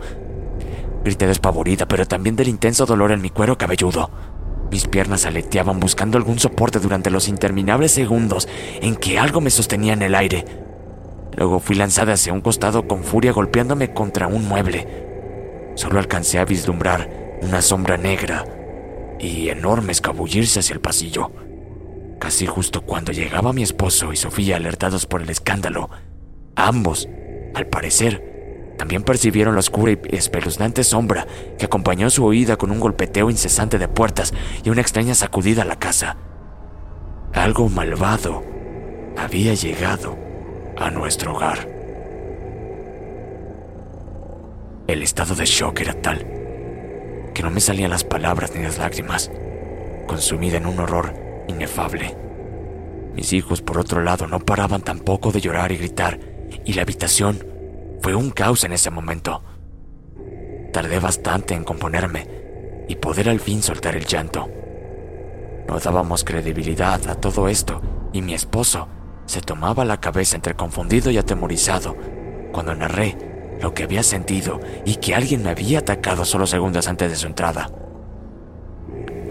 Grité 1.04 1.28
despavorida, 1.28 1.88
pero 1.88 2.06
también 2.06 2.36
del 2.36 2.50
intenso 2.50 2.86
dolor 2.86 3.12
en 3.12 3.22
mi 3.22 3.30
cuero 3.30 3.58
cabelludo. 3.58 4.10
Mis 4.72 4.88
piernas 4.88 5.26
aleteaban 5.26 5.80
buscando 5.80 6.18
algún 6.18 6.40
soporte 6.40 6.80
durante 6.80 7.12
los 7.12 7.28
interminables 7.28 7.92
segundos 7.92 8.48
en 8.82 8.96
que 8.96 9.20
algo 9.20 9.42
me 9.42 9.50
sostenía 9.50 9.94
en 9.94 10.02
el 10.02 10.16
aire. 10.16 10.46
Luego 11.36 11.60
fui 11.60 11.76
lanzada 11.76 12.14
hacia 12.14 12.34
un 12.34 12.42
costado 12.42 12.88
con 12.88 13.04
furia 13.04 13.32
golpeándome 13.32 13.94
contra 13.94 14.28
un 14.28 14.48
mueble. 14.48 15.06
Solo 15.76 16.00
alcancé 16.00 16.40
a 16.40 16.46
vislumbrar 16.46 17.38
una 17.42 17.62
sombra 17.62 17.98
negra 17.98 18.46
y 19.20 19.50
enorme 19.50 19.92
escabullirse 19.92 20.60
hacia 20.60 20.74
el 20.74 20.82
pasillo. 20.82 21.32
Casi 22.20 22.46
justo 22.46 22.82
cuando 22.82 23.12
llegaba 23.12 23.54
mi 23.54 23.64
esposo 23.64 24.14
y 24.14 24.16
Sofía 24.16 24.56
alertados 24.56 25.06
por 25.06 25.22
el 25.22 25.30
escándalo, 25.30 25.90
ambos, 26.56 27.10
al 27.54 27.68
parecer, 27.68 28.35
también 28.78 29.04
percibieron 29.04 29.56
la 29.56 29.60
oscura 29.60 29.94
y 29.94 30.16
espeluznante 30.16 30.84
sombra 30.84 31.26
que 31.58 31.66
acompañó 31.66 32.10
su 32.10 32.26
oída 32.26 32.58
con 32.58 32.72
un 32.72 32.80
golpeteo 32.80 33.30
incesante 33.30 33.78
de 33.78 33.88
puertas 33.88 34.34
y 34.64 34.70
una 34.70 34.82
extraña 34.82 35.16
sacudida 35.16 35.62
a 35.62 35.66
la 35.66 35.78
casa. 35.78 36.18
Algo 37.34 37.70
malvado 37.70 38.44
había 39.18 39.54
llegado 39.54 40.18
a 40.78 40.90
nuestro 40.90 41.36
hogar. 41.36 41.70
El 44.88 45.02
estado 45.02 45.36
de 45.36 45.46
shock 45.46 45.82
era 45.82 45.94
tal 45.94 46.26
que 47.34 47.44
no 47.44 47.52
me 47.52 47.60
salían 47.60 47.92
las 47.92 48.06
palabras 48.06 48.56
ni 48.56 48.64
las 48.64 48.78
lágrimas, 48.78 49.30
consumida 50.08 50.58
en 50.58 50.66
un 50.66 50.80
horror 50.80 51.14
inefable. 51.50 52.16
Mis 53.14 53.34
hijos, 53.34 53.62
por 53.62 53.78
otro 53.78 54.02
lado, 54.02 54.26
no 54.26 54.40
paraban 54.40 54.82
tampoco 54.82 55.32
de 55.32 55.42
llorar 55.42 55.72
y 55.72 55.78
gritar, 55.78 56.20
y 56.64 56.74
la 56.74 56.84
habitación 56.84 57.55
fue 58.02 58.16
un 58.16 58.32
caos 58.32 58.64
en 58.64 58.74
ese 58.74 58.90
momento. 58.90 59.42
Tardé 60.72 61.00
bastante 61.00 61.54
en 61.54 61.64
componerme 61.64 62.28
y 62.88 62.96
poder 62.96 63.30
al 63.30 63.40
fin 63.40 63.64
soltar 63.64 63.96
el 63.96 64.06
llanto. 64.06 64.50
No 65.68 65.80
dábamos 65.80 66.24
credibilidad 66.24 67.08
a 67.08 67.16
todo 67.16 67.48
esto 67.48 67.82
y 68.14 68.22
mi 68.22 68.34
esposo 68.34 68.88
se 69.26 69.42
tomaba 69.42 69.86
la 69.86 70.00
cabeza 70.00 70.36
entre 70.36 70.56
confundido 70.56 71.10
y 71.10 71.18
atemorizado 71.18 71.96
cuando 72.52 72.76
narré 72.76 73.18
lo 73.62 73.74
que 73.74 73.84
había 73.84 74.04
sentido 74.04 74.60
y 74.86 74.98
que 74.98 75.16
alguien 75.16 75.44
me 75.44 75.50
había 75.50 75.80
atacado 75.80 76.26
solo 76.26 76.46
segundos 76.46 76.88
antes 76.88 77.10
de 77.10 77.18
su 77.18 77.28
entrada. 77.28 77.70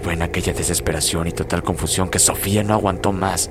Fue 0.02 0.14
en 0.14 0.22
aquella 0.22 0.52
desesperación 0.52 1.28
y 1.28 1.32
total 1.32 1.62
confusión 1.62 2.08
que 2.08 2.18
Sofía 2.18 2.62
no 2.62 2.74
aguantó 2.74 3.12
más 3.12 3.50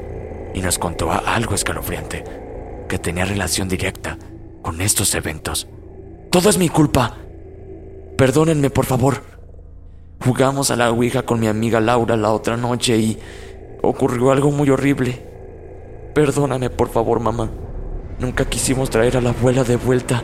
y 0.53 0.61
nos 0.61 0.77
contó 0.77 1.11
algo 1.11 1.55
escalofriante 1.55 2.23
que 2.87 2.99
tenía 2.99 3.25
relación 3.25 3.69
directa 3.69 4.17
con 4.63 4.81
estos 4.81 5.13
eventos. 5.13 5.67
Todo 6.31 6.49
es 6.49 6.57
mi 6.57 6.69
culpa. 6.69 7.17
Perdónenme, 8.17 8.71
por 8.71 8.85
favor. 8.85 9.21
Jugamos 10.25 10.71
a 10.71 10.75
la 10.75 10.89
Ouija 10.89 11.23
con 11.23 11.39
mi 11.39 11.47
amiga 11.47 11.79
Laura 11.79 12.17
la 12.17 12.31
otra 12.31 12.57
noche 12.57 12.97
y 12.97 13.19
ocurrió 13.83 14.31
algo 14.31 14.49
muy 14.49 14.71
horrible. 14.71 15.21
Perdóname, 16.15 16.71
por 16.71 16.89
favor, 16.89 17.19
mamá. 17.19 17.51
Nunca 18.17 18.45
quisimos 18.45 18.89
traer 18.89 19.17
a 19.17 19.21
la 19.21 19.29
abuela 19.29 19.63
de 19.63 19.75
vuelta. 19.75 20.23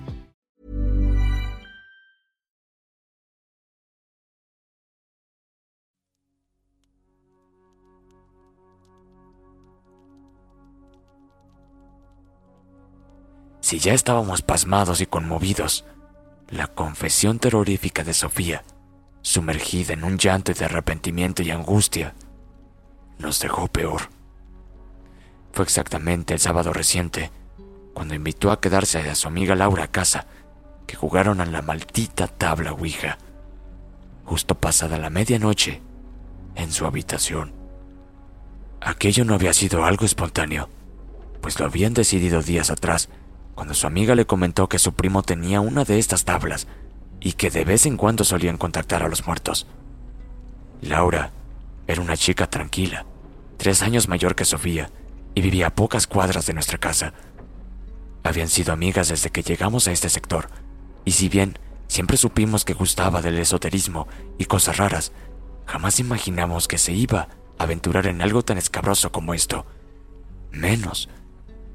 Si 13.71 13.79
ya 13.79 13.93
estábamos 13.93 14.41
pasmados 14.41 14.99
y 14.99 15.05
conmovidos, 15.05 15.85
la 16.49 16.67
confesión 16.67 17.39
terrorífica 17.39 18.03
de 18.03 18.13
Sofía, 18.13 18.65
sumergida 19.21 19.93
en 19.93 20.03
un 20.03 20.17
llanto 20.17 20.51
de 20.51 20.65
arrepentimiento 20.65 21.41
y 21.41 21.51
angustia, 21.51 22.13
nos 23.17 23.39
dejó 23.39 23.69
peor. 23.69 24.09
Fue 25.53 25.63
exactamente 25.63 26.33
el 26.33 26.41
sábado 26.41 26.73
reciente, 26.73 27.31
cuando 27.93 28.13
invitó 28.13 28.51
a 28.51 28.59
quedarse 28.59 29.09
a 29.09 29.15
su 29.15 29.29
amiga 29.29 29.55
Laura 29.55 29.85
a 29.85 29.87
casa, 29.87 30.27
que 30.85 30.97
jugaron 30.97 31.39
a 31.39 31.45
la 31.45 31.61
maldita 31.61 32.27
tabla 32.27 32.73
Ouija, 32.73 33.19
justo 34.25 34.55
pasada 34.55 34.97
la 34.97 35.09
medianoche, 35.09 35.81
en 36.55 36.73
su 36.73 36.85
habitación. 36.85 37.53
Aquello 38.81 39.23
no 39.23 39.33
había 39.33 39.53
sido 39.53 39.85
algo 39.85 40.03
espontáneo, 40.03 40.67
pues 41.39 41.57
lo 41.57 41.65
habían 41.65 41.93
decidido 41.93 42.41
días 42.43 42.69
atrás, 42.69 43.07
cuando 43.61 43.75
su 43.75 43.85
amiga 43.85 44.15
le 44.15 44.25
comentó 44.25 44.67
que 44.67 44.79
su 44.79 44.93
primo 44.93 45.21
tenía 45.21 45.61
una 45.61 45.83
de 45.83 45.99
estas 45.99 46.25
tablas 46.25 46.65
y 47.19 47.33
que 47.33 47.51
de 47.51 47.63
vez 47.63 47.85
en 47.85 47.95
cuando 47.95 48.23
solían 48.23 48.57
contactar 48.57 49.03
a 49.03 49.07
los 49.07 49.27
muertos. 49.27 49.67
Laura 50.81 51.29
era 51.85 52.01
una 52.01 52.17
chica 52.17 52.49
tranquila, 52.49 53.05
tres 53.57 53.83
años 53.83 54.07
mayor 54.07 54.33
que 54.33 54.45
Sofía, 54.45 54.89
y 55.35 55.41
vivía 55.41 55.67
a 55.67 55.75
pocas 55.75 56.07
cuadras 56.07 56.47
de 56.47 56.55
nuestra 56.55 56.79
casa. 56.79 57.13
Habían 58.23 58.47
sido 58.47 58.73
amigas 58.73 59.09
desde 59.09 59.29
que 59.29 59.43
llegamos 59.43 59.87
a 59.87 59.91
este 59.91 60.09
sector, 60.09 60.49
y 61.05 61.11
si 61.11 61.29
bien 61.29 61.59
siempre 61.87 62.17
supimos 62.17 62.65
que 62.65 62.73
gustaba 62.73 63.21
del 63.21 63.37
esoterismo 63.37 64.07
y 64.39 64.45
cosas 64.45 64.77
raras, 64.77 65.11
jamás 65.67 65.99
imaginamos 65.99 66.67
que 66.67 66.79
se 66.79 66.93
iba 66.93 67.27
a 67.59 67.63
aventurar 67.63 68.07
en 68.07 68.23
algo 68.23 68.41
tan 68.41 68.57
escabroso 68.57 69.11
como 69.11 69.35
esto, 69.35 69.67
menos 70.49 71.09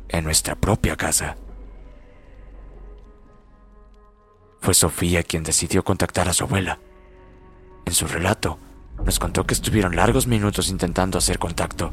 en 0.08 0.24
nuestra 0.24 0.56
propia 0.56 0.96
casa. 0.96 1.36
Fue 4.60 4.74
Sofía 4.74 5.22
quien 5.22 5.42
decidió 5.42 5.84
contactar 5.84 6.28
a 6.28 6.32
su 6.32 6.44
abuela. 6.44 6.78
En 7.84 7.92
su 7.92 8.06
relato, 8.06 8.58
nos 9.04 9.18
contó 9.18 9.46
que 9.46 9.54
estuvieron 9.54 9.94
largos 9.94 10.26
minutos 10.26 10.68
intentando 10.68 11.18
hacer 11.18 11.38
contacto, 11.38 11.92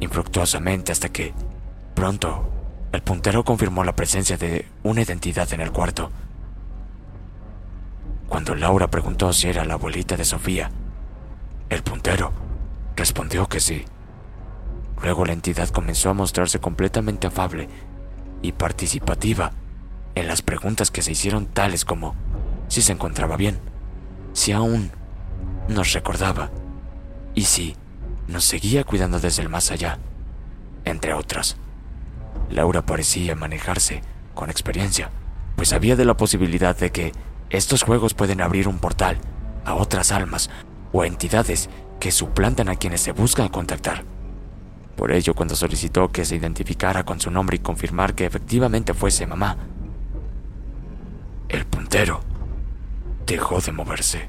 infructuosamente 0.00 0.92
hasta 0.92 1.10
que, 1.10 1.34
pronto, 1.94 2.50
el 2.92 3.02
puntero 3.02 3.44
confirmó 3.44 3.84
la 3.84 3.96
presencia 3.96 4.36
de 4.38 4.66
una 4.82 5.02
identidad 5.02 5.52
en 5.52 5.60
el 5.60 5.72
cuarto. 5.72 6.10
Cuando 8.28 8.54
Laura 8.54 8.88
preguntó 8.88 9.32
si 9.32 9.48
era 9.48 9.64
la 9.64 9.74
abuelita 9.74 10.16
de 10.16 10.24
Sofía, 10.24 10.70
el 11.68 11.82
puntero 11.82 12.32
respondió 12.96 13.46
que 13.46 13.60
sí. 13.60 13.84
Luego 15.02 15.26
la 15.26 15.32
entidad 15.32 15.68
comenzó 15.68 16.10
a 16.10 16.14
mostrarse 16.14 16.58
completamente 16.58 17.26
afable 17.26 17.68
y 18.40 18.52
participativa 18.52 19.52
en 20.16 20.26
las 20.26 20.42
preguntas 20.42 20.90
que 20.90 21.02
se 21.02 21.12
hicieron 21.12 21.46
tales 21.46 21.84
como 21.84 22.16
si 22.68 22.82
se 22.82 22.92
encontraba 22.92 23.36
bien, 23.36 23.58
si 24.32 24.50
aún 24.50 24.90
nos 25.68 25.92
recordaba 25.92 26.50
y 27.34 27.42
si 27.42 27.76
nos 28.26 28.44
seguía 28.44 28.82
cuidando 28.82 29.20
desde 29.20 29.42
el 29.42 29.50
más 29.50 29.70
allá, 29.70 29.98
entre 30.84 31.12
otras. 31.12 31.56
Laura 32.50 32.84
parecía 32.84 33.36
manejarse 33.36 34.02
con 34.34 34.50
experiencia, 34.50 35.10
pues 35.54 35.68
sabía 35.68 35.96
de 35.96 36.06
la 36.06 36.16
posibilidad 36.16 36.76
de 36.76 36.90
que 36.90 37.12
estos 37.50 37.82
juegos 37.82 38.14
pueden 38.14 38.40
abrir 38.40 38.68
un 38.68 38.78
portal 38.78 39.18
a 39.64 39.74
otras 39.74 40.12
almas 40.12 40.50
o 40.92 41.04
entidades 41.04 41.68
que 42.00 42.10
suplantan 42.10 42.68
a 42.70 42.76
quienes 42.76 43.02
se 43.02 43.12
buscan 43.12 43.48
contactar. 43.48 44.04
Por 44.96 45.12
ello, 45.12 45.34
cuando 45.34 45.54
solicitó 45.54 46.10
que 46.10 46.24
se 46.24 46.36
identificara 46.36 47.04
con 47.04 47.20
su 47.20 47.30
nombre 47.30 47.56
y 47.56 47.60
confirmar 47.60 48.14
que 48.14 48.24
efectivamente 48.24 48.94
fuese 48.94 49.26
mamá, 49.26 49.58
el 51.48 51.64
puntero 51.66 52.20
dejó 53.26 53.60
de 53.60 53.72
moverse. 53.72 54.28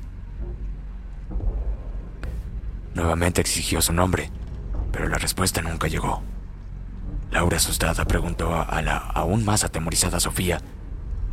Nuevamente 2.93 3.41
exigió 3.41 3.81
su 3.81 3.93
nombre, 3.93 4.31
pero 4.91 5.07
la 5.07 5.17
respuesta 5.17 5.61
nunca 5.61 5.87
llegó. 5.87 6.23
Laura 7.31 7.57
asustada 7.57 8.05
preguntó 8.05 8.55
a 8.55 8.81
la 8.81 8.97
aún 8.97 9.45
más 9.45 9.63
atemorizada 9.63 10.19
Sofía 10.19 10.61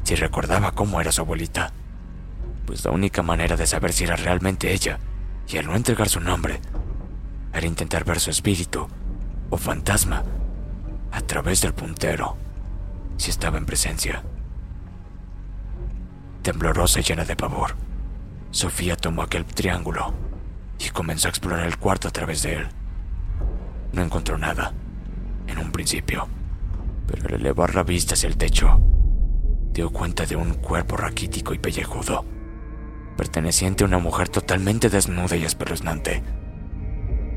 si 0.03 0.14
recordaba 0.16 0.73
cómo 0.73 1.01
era 1.01 1.12
su 1.12 1.23
abuelita, 1.23 1.73
pues 2.66 2.85
la 2.85 2.90
única 2.90 3.23
manera 3.23 3.57
de 3.57 3.66
saber 3.66 3.92
si 3.92 4.05
era 4.05 4.16
realmente 4.16 4.73
ella, 4.73 4.99
y 5.49 5.57
al 5.57 5.66
no 5.66 5.75
entregar 5.75 6.09
su 6.09 6.20
nombre, 6.20 6.61
era 7.53 7.66
intentar 7.66 8.05
ver 8.05 8.20
su 8.20 8.31
espíritu 8.31 8.87
o 9.49 9.57
fantasma 9.57 10.23
a 11.11 11.20
través 11.23 11.62
del 11.62 11.73
puntero, 11.73 12.37
si 13.16 13.31
estaba 13.31 13.57
en 13.57 13.64
presencia. 13.64 14.23
Temblorosa 16.45 17.01
y 17.01 17.03
llena 17.03 17.25
de 17.25 17.37
pavor, 17.37 17.75
Sofía 18.51 18.97
tomó 18.97 19.23
aquel 19.23 19.47
triángulo 19.47 20.13
y 20.79 20.91
comenzó 20.91 21.27
a 21.27 21.31
explorar 21.31 21.67
el 21.67 21.79
cuarto 21.79 22.09
a 22.09 22.11
través 22.11 22.43
de 22.43 22.57
él. 22.57 22.69
No 23.95 24.03
encontró 24.03 24.37
nada, 24.37 24.75
en 25.47 25.57
un 25.57 25.73
principio, 25.73 26.29
pero 27.07 27.29
al 27.29 27.41
elevar 27.41 27.75
la 27.75 27.83
vista 27.83 28.13
hacia 28.13 28.27
el 28.27 28.37
techo, 28.37 28.79
dio 29.73 29.89
cuenta 29.89 30.27
de 30.27 30.37
un 30.37 30.53
cuerpo 30.53 30.99
raquítico 30.99 31.55
y 31.55 31.59
pellejudo, 31.59 32.27
perteneciente 33.17 33.85
a 33.85 33.87
una 33.87 33.99
mujer 33.99 34.29
totalmente 34.29 34.91
desnuda 34.91 35.37
y 35.37 35.45
espeluznante, 35.45 36.23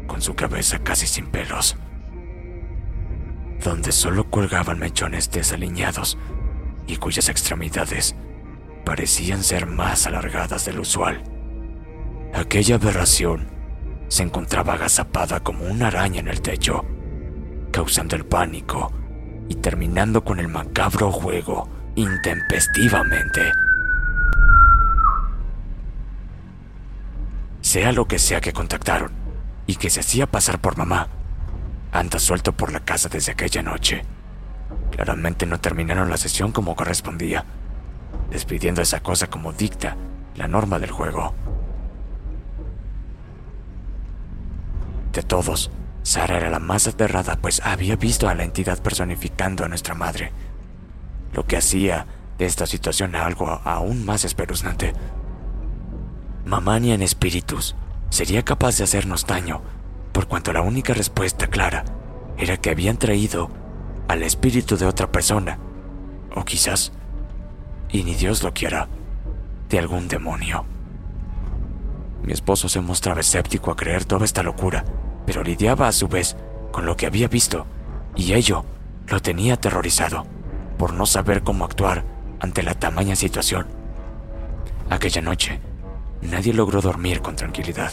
con 0.06 0.22
su 0.22 0.36
cabeza 0.36 0.80
casi 0.80 1.08
sin 1.08 1.28
pelos, 1.28 1.78
donde 3.64 3.94
solo 3.94 4.30
colgaban 4.30 4.80
mechones 4.80 5.32
desaliñados 5.32 6.18
y 6.88 6.98
cuyas 6.98 7.30
extremidades 7.30 8.14
parecían 8.88 9.44
ser 9.44 9.66
más 9.68 10.08
alargadas 10.08 10.64
del 10.64 10.80
usual. 10.80 11.22
Aquella 12.34 12.76
aberración 12.76 13.50
se 14.08 14.24
encontraba 14.24 14.76
agazapada 14.76 15.42
como 15.42 15.66
una 15.66 15.88
araña 15.88 16.22
en 16.22 16.30
el 16.30 16.40
techo, 16.40 16.86
causando 17.70 18.16
el 18.16 18.26
pánico 18.26 18.94
y 19.50 19.56
terminando 19.56 20.24
con 20.24 20.40
el 20.40 20.48
macabro 20.48 21.12
juego 21.12 21.70
intempestivamente. 21.96 23.52
Sea 27.60 27.92
lo 27.92 28.08
que 28.08 28.20
sea 28.20 28.40
que 28.40 28.54
contactaron 28.54 29.12
y 29.66 29.76
que 29.76 29.90
se 29.90 30.00
hacía 30.00 30.28
pasar 30.28 30.62
por 30.62 30.78
mamá, 30.78 31.10
anda 31.92 32.20
suelto 32.20 32.54
por 32.54 32.72
la 32.72 32.86
casa 32.86 33.10
desde 33.10 33.34
aquella 33.34 33.62
noche. 33.62 34.04
Claramente 34.92 35.46
no 35.46 35.60
terminaron 35.60 36.10
la 36.10 36.16
sesión 36.16 36.54
como 36.54 36.74
correspondía 36.74 37.44
despidiendo 38.30 38.82
esa 38.82 39.02
cosa 39.02 39.28
como 39.28 39.54
dicta 39.54 39.96
la 40.36 40.48
norma 40.48 40.80
del 40.80 40.92
juego. 40.92 41.34
De 45.14 45.24
todos, 45.24 45.72
Sara 46.04 46.38
era 46.38 46.50
la 46.50 46.60
más 46.60 46.88
aterrada, 46.88 47.38
pues 47.42 47.62
había 47.66 47.96
visto 47.96 48.30
a 48.30 48.36
la 48.36 48.44
entidad 48.44 48.82
personificando 48.82 49.66
a 49.66 49.68
nuestra 49.68 49.96
madre, 49.96 50.32
lo 51.34 51.46
que 51.46 51.58
hacía 51.58 52.06
de 52.38 52.46
esta 52.46 52.66
situación 52.66 53.16
algo 53.16 53.62
aún 53.64 54.06
más 54.06 54.24
espeluznante. 54.26 54.94
Mamá 56.46 56.80
ni 56.80 56.92
en 56.92 57.02
espíritus 57.02 57.76
sería 58.10 58.46
capaz 58.46 58.78
de 58.78 58.84
hacernos 58.84 59.26
daño, 59.26 59.62
por 60.14 60.28
cuanto 60.28 60.54
la 60.54 60.62
única 60.62 60.94
respuesta 60.94 61.48
clara 61.48 61.84
era 62.38 62.58
que 62.58 62.70
habían 62.70 62.98
traído 62.98 63.50
al 64.08 64.24
espíritu 64.24 64.78
de 64.78 64.86
otra 64.86 65.12
persona, 65.12 65.60
o 66.36 66.46
quizás, 66.46 66.94
y 67.92 68.04
ni 68.04 68.16
Dios 68.16 68.44
lo 68.44 68.54
quiera, 68.54 68.88
de 69.70 69.80
algún 69.80 70.08
demonio. 70.08 70.66
Mi 72.24 72.34
esposo 72.34 72.68
se 72.70 72.82
mostraba 72.82 73.22
escéptico 73.22 73.72
a 73.72 73.76
creer 73.76 74.06
toda 74.06 74.26
esta 74.26 74.44
locura, 74.44 74.84
pero 75.26 75.44
lidiaba 75.44 75.88
a 75.88 75.92
su 75.92 76.08
vez 76.08 76.36
con 76.72 76.86
lo 76.86 76.98
que 76.98 77.06
había 77.06 77.28
visto, 77.28 77.66
y 78.16 78.34
ello 78.34 78.66
lo 79.08 79.22
tenía 79.22 79.56
aterrorizado 79.56 80.26
por 80.78 80.94
no 80.94 81.06
saber 81.06 81.44
cómo 81.44 81.66
actuar 81.66 82.04
ante 82.40 82.64
la 82.64 82.76
tamaña 82.76 83.16
situación. 83.16 83.68
Aquella 84.90 85.22
noche, 85.22 85.60
nadie 86.22 86.54
logró 86.54 86.82
dormir 86.82 87.22
con 87.22 87.36
tranquilidad. 87.36 87.92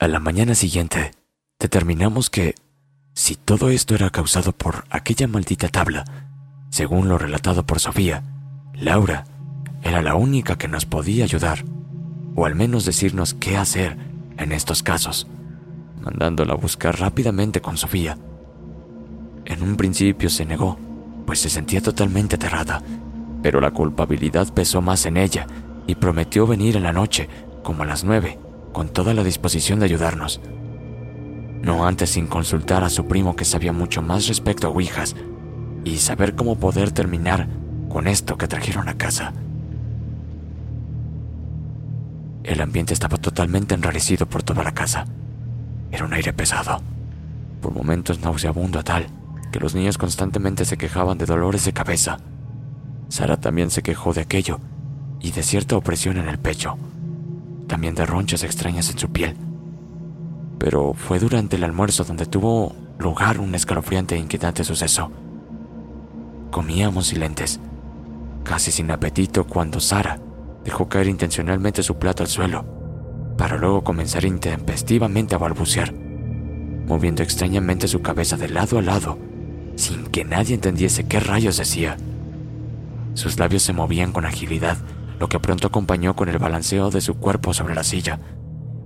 A 0.00 0.08
la 0.08 0.18
mañana 0.18 0.54
siguiente, 0.54 1.10
determinamos 1.58 2.30
que, 2.30 2.54
si 3.12 3.36
todo 3.36 3.68
esto 3.68 3.94
era 3.94 4.08
causado 4.08 4.52
por 4.52 4.84
aquella 4.88 5.28
maldita 5.28 5.68
tabla, 5.68 6.06
según 6.70 7.06
lo 7.10 7.18
relatado 7.18 7.66
por 7.66 7.80
Sofía, 7.80 8.22
Laura 8.72 9.26
era 9.82 10.00
la 10.00 10.14
única 10.14 10.56
que 10.56 10.68
nos 10.68 10.86
podía 10.86 11.24
ayudar, 11.24 11.66
o 12.34 12.46
al 12.46 12.54
menos 12.54 12.86
decirnos 12.86 13.34
qué 13.34 13.58
hacer 13.58 13.98
en 14.38 14.52
estos 14.52 14.82
casos, 14.82 15.26
mandándola 16.00 16.54
a 16.54 16.56
buscar 16.56 16.98
rápidamente 16.98 17.60
con 17.60 17.76
Sofía. 17.76 18.16
En 19.44 19.62
un 19.62 19.76
principio 19.76 20.30
se 20.30 20.46
negó, 20.46 20.78
pues 21.26 21.40
se 21.40 21.50
sentía 21.50 21.82
totalmente 21.82 22.36
aterrada, 22.36 22.82
pero 23.42 23.60
la 23.60 23.72
culpabilidad 23.72 24.50
pesó 24.54 24.80
más 24.80 25.04
en 25.04 25.18
ella 25.18 25.46
y 25.86 25.96
prometió 25.96 26.46
venir 26.46 26.78
en 26.78 26.84
la 26.84 26.94
noche, 26.94 27.28
como 27.62 27.82
a 27.82 27.86
las 27.86 28.02
nueve, 28.02 28.38
con 28.72 28.88
toda 28.88 29.14
la 29.14 29.24
disposición 29.24 29.80
de 29.80 29.86
ayudarnos. 29.86 30.40
No 31.62 31.86
antes 31.86 32.10
sin 32.10 32.26
consultar 32.26 32.84
a 32.84 32.90
su 32.90 33.06
primo 33.06 33.36
que 33.36 33.44
sabía 33.44 33.72
mucho 33.72 34.02
más 34.02 34.26
respecto 34.28 34.66
a 34.66 34.70
Ouijas 34.70 35.14
y 35.84 35.98
saber 35.98 36.34
cómo 36.34 36.56
poder 36.56 36.92
terminar 36.92 37.48
con 37.88 38.06
esto 38.06 38.38
que 38.38 38.48
trajeron 38.48 38.88
a 38.88 38.96
casa. 38.96 39.32
El 42.44 42.60
ambiente 42.60 42.94
estaba 42.94 43.18
totalmente 43.18 43.74
enrarecido 43.74 44.26
por 44.26 44.42
toda 44.42 44.64
la 44.64 44.72
casa. 44.72 45.06
Era 45.90 46.04
un 46.04 46.14
aire 46.14 46.32
pesado, 46.32 46.80
por 47.60 47.74
momentos 47.74 48.20
nauseabundo 48.20 48.78
a 48.78 48.82
tal 48.82 49.06
que 49.52 49.60
los 49.60 49.74
niños 49.74 49.98
constantemente 49.98 50.64
se 50.64 50.78
quejaban 50.78 51.18
de 51.18 51.26
dolores 51.26 51.64
de 51.64 51.72
cabeza. 51.72 52.18
Sara 53.08 53.38
también 53.38 53.70
se 53.70 53.82
quejó 53.82 54.12
de 54.12 54.20
aquello 54.20 54.60
y 55.20 55.32
de 55.32 55.42
cierta 55.42 55.76
opresión 55.76 56.16
en 56.16 56.28
el 56.28 56.38
pecho 56.38 56.78
también 57.70 57.94
de 57.94 58.04
ronchas 58.04 58.42
extrañas 58.42 58.90
en 58.90 58.98
su 58.98 59.10
piel. 59.10 59.36
Pero 60.58 60.92
fue 60.92 61.20
durante 61.20 61.54
el 61.54 61.62
almuerzo 61.62 62.02
donde 62.02 62.26
tuvo 62.26 62.74
lugar 62.98 63.38
un 63.38 63.54
escalofriante 63.54 64.16
e 64.16 64.18
inquietante 64.18 64.64
suceso. 64.64 65.12
Comíamos 66.50 67.06
silentes, 67.06 67.60
casi 68.42 68.72
sin 68.72 68.90
apetito, 68.90 69.46
cuando 69.46 69.78
Sara 69.78 70.18
dejó 70.64 70.88
caer 70.88 71.06
intencionalmente 71.06 71.84
su 71.84 71.96
plato 71.96 72.24
al 72.24 72.28
suelo, 72.28 72.64
para 73.38 73.56
luego 73.56 73.84
comenzar 73.84 74.24
intempestivamente 74.24 75.36
a 75.36 75.38
balbucear, 75.38 75.94
moviendo 75.94 77.22
extrañamente 77.22 77.86
su 77.86 78.02
cabeza 78.02 78.36
de 78.36 78.48
lado 78.48 78.78
a 78.78 78.82
lado, 78.82 79.16
sin 79.76 80.06
que 80.06 80.24
nadie 80.24 80.56
entendiese 80.56 81.06
qué 81.06 81.20
rayos 81.20 81.56
decía. 81.56 81.96
Sus 83.14 83.38
labios 83.38 83.62
se 83.62 83.72
movían 83.72 84.10
con 84.10 84.26
agilidad 84.26 84.76
lo 85.20 85.28
que 85.28 85.38
pronto 85.38 85.66
acompañó 85.68 86.16
con 86.16 86.30
el 86.30 86.38
balanceo 86.38 86.90
de 86.90 87.02
su 87.02 87.16
cuerpo 87.16 87.52
sobre 87.52 87.74
la 87.74 87.84
silla, 87.84 88.18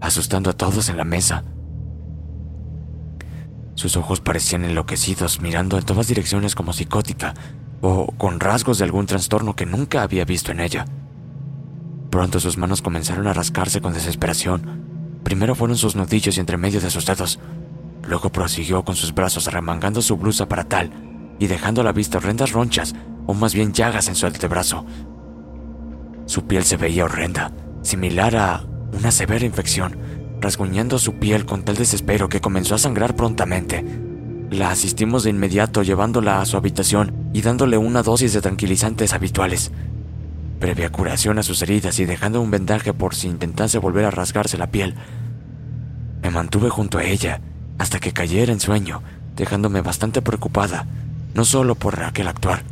asustando 0.00 0.50
a 0.50 0.52
todos 0.52 0.88
en 0.88 0.96
la 0.96 1.04
mesa. 1.04 1.44
Sus 3.76 3.96
ojos 3.96 4.20
parecían 4.20 4.64
enloquecidos, 4.64 5.40
mirando 5.40 5.78
en 5.78 5.84
todas 5.84 6.08
direcciones 6.08 6.56
como 6.56 6.72
psicótica 6.72 7.34
o 7.80 8.08
con 8.18 8.40
rasgos 8.40 8.78
de 8.78 8.84
algún 8.84 9.06
trastorno 9.06 9.54
que 9.54 9.64
nunca 9.64 10.02
había 10.02 10.24
visto 10.24 10.50
en 10.50 10.58
ella. 10.58 10.86
Pronto 12.10 12.40
sus 12.40 12.58
manos 12.58 12.82
comenzaron 12.82 13.28
a 13.28 13.32
rascarse 13.32 13.80
con 13.80 13.92
desesperación. 13.92 15.20
Primero 15.22 15.54
fueron 15.54 15.76
sus 15.76 15.94
nudillos 15.94 16.36
y 16.36 16.40
entre 16.40 16.56
medio 16.56 16.80
de 16.80 16.90
sus 16.90 17.06
dedos. 17.06 17.38
Luego 18.08 18.30
prosiguió 18.30 18.84
con 18.84 18.96
sus 18.96 19.14
brazos 19.14 19.46
arremangando 19.46 20.02
su 20.02 20.16
blusa 20.16 20.48
para 20.48 20.64
tal 20.64 20.90
y 21.38 21.46
dejando 21.46 21.80
a 21.80 21.84
la 21.84 21.92
vista 21.92 22.18
horrendas 22.18 22.50
ronchas, 22.50 22.94
o 23.26 23.34
más 23.34 23.54
bien 23.54 23.72
llagas 23.72 24.08
en 24.08 24.16
su 24.16 24.26
antebrazo, 24.26 24.84
su 26.26 26.46
piel 26.46 26.64
se 26.64 26.76
veía 26.76 27.04
horrenda, 27.04 27.52
similar 27.82 28.36
a 28.36 28.64
una 28.92 29.10
severa 29.10 29.44
infección, 29.44 29.96
rasguñando 30.40 30.98
su 30.98 31.14
piel 31.14 31.46
con 31.46 31.64
tal 31.64 31.76
desespero 31.76 32.28
que 32.28 32.40
comenzó 32.40 32.74
a 32.74 32.78
sangrar 32.78 33.16
prontamente. 33.16 33.84
La 34.50 34.70
asistimos 34.70 35.24
de 35.24 35.30
inmediato 35.30 35.82
llevándola 35.82 36.40
a 36.40 36.46
su 36.46 36.56
habitación 36.56 37.30
y 37.32 37.42
dándole 37.42 37.76
una 37.76 38.02
dosis 38.02 38.32
de 38.32 38.40
tranquilizantes 38.40 39.12
habituales. 39.12 39.72
Previa 40.60 40.90
curación 40.90 41.38
a 41.38 41.42
sus 41.42 41.60
heridas 41.62 41.98
y 41.98 42.04
dejando 42.04 42.40
un 42.40 42.50
vendaje 42.50 42.92
por 42.92 43.14
si 43.14 43.28
intentase 43.28 43.78
volver 43.78 44.04
a 44.04 44.10
rasgarse 44.10 44.56
la 44.56 44.70
piel. 44.70 44.94
Me 46.22 46.30
mantuve 46.30 46.70
junto 46.70 46.98
a 46.98 47.04
ella 47.04 47.40
hasta 47.78 47.98
que 47.98 48.12
cayera 48.12 48.52
en 48.52 48.60
sueño, 48.60 49.02
dejándome 49.36 49.80
bastante 49.80 50.22
preocupada, 50.22 50.86
no 51.34 51.44
solo 51.44 51.74
por 51.74 52.00
aquel 52.02 52.28
actuar, 52.28 52.62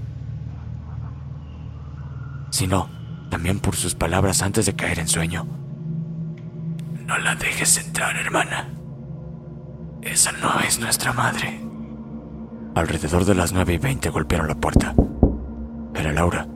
sino 2.51 2.89
también 3.33 3.61
por 3.61 3.77
sus 3.77 3.95
palabras 3.95 4.43
antes 4.43 4.67
de 4.67 4.75
caer 4.75 4.99
en 4.99 5.09
sueño. 5.09 5.47
No 7.07 7.17
la 7.17 7.35
dejes 7.35 7.79
entrar, 7.79 8.15
hermana. 8.15 8.69
Esa 10.03 10.33
no 10.33 10.61
es 10.61 10.79
nuestra 10.79 11.15
madre. 11.15 11.59
Alrededor 12.75 13.25
de 13.25 13.35
las 13.35 13.55
nueve 13.55 13.73
y 13.73 13.79
veinte 13.79 14.11
golpearon 14.11 14.49
la 14.49 14.55
puerta. 14.55 14.95
Era 15.95 16.13
Laura, 16.13 16.47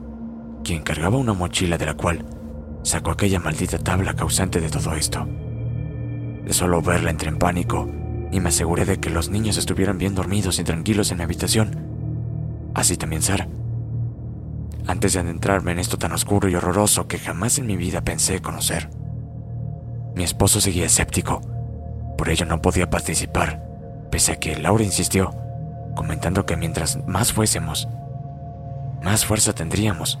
quien 0.63 0.83
cargaba 0.83 1.17
una 1.17 1.33
mochila 1.33 1.79
de 1.79 1.87
la 1.87 1.95
cual 1.95 2.23
sacó 2.83 3.09
aquella 3.09 3.39
maldita 3.39 3.79
tabla 3.79 4.13
causante 4.13 4.61
de 4.61 4.69
todo 4.69 4.93
esto. 4.93 5.25
De 5.25 6.53
solo 6.53 6.83
verla 6.83 7.09
entré 7.09 7.29
en 7.29 7.39
pánico 7.39 7.89
y 8.31 8.39
me 8.39 8.49
aseguré 8.49 8.85
de 8.85 8.99
que 8.99 9.09
los 9.09 9.31
niños 9.31 9.57
estuvieran 9.57 9.97
bien 9.97 10.13
dormidos 10.13 10.59
y 10.59 10.63
tranquilos 10.63 11.11
en 11.11 11.17
la 11.17 11.23
habitación. 11.23 12.69
Así 12.75 12.97
también 12.97 13.23
Sara 13.23 13.47
antes 14.87 15.13
de 15.13 15.19
adentrarme 15.19 15.73
en 15.73 15.79
esto 15.79 15.97
tan 15.97 16.13
oscuro 16.13 16.49
y 16.49 16.55
horroroso 16.55 17.07
que 17.07 17.19
jamás 17.19 17.57
en 17.57 17.67
mi 17.67 17.75
vida 17.75 18.01
pensé 18.01 18.41
conocer. 18.41 18.89
Mi 20.15 20.23
esposo 20.23 20.61
seguía 20.61 20.85
escéptico, 20.85 21.41
por 22.17 22.29
ello 22.29 22.45
no 22.45 22.61
podía 22.61 22.89
participar, 22.89 23.63
pese 24.09 24.31
a 24.31 24.39
que 24.39 24.55
Laura 24.55 24.83
insistió, 24.83 25.35
comentando 25.95 26.45
que 26.45 26.55
mientras 26.55 27.05
más 27.05 27.33
fuésemos, 27.33 27.87
más 29.03 29.25
fuerza 29.25 29.53
tendríamos, 29.53 30.19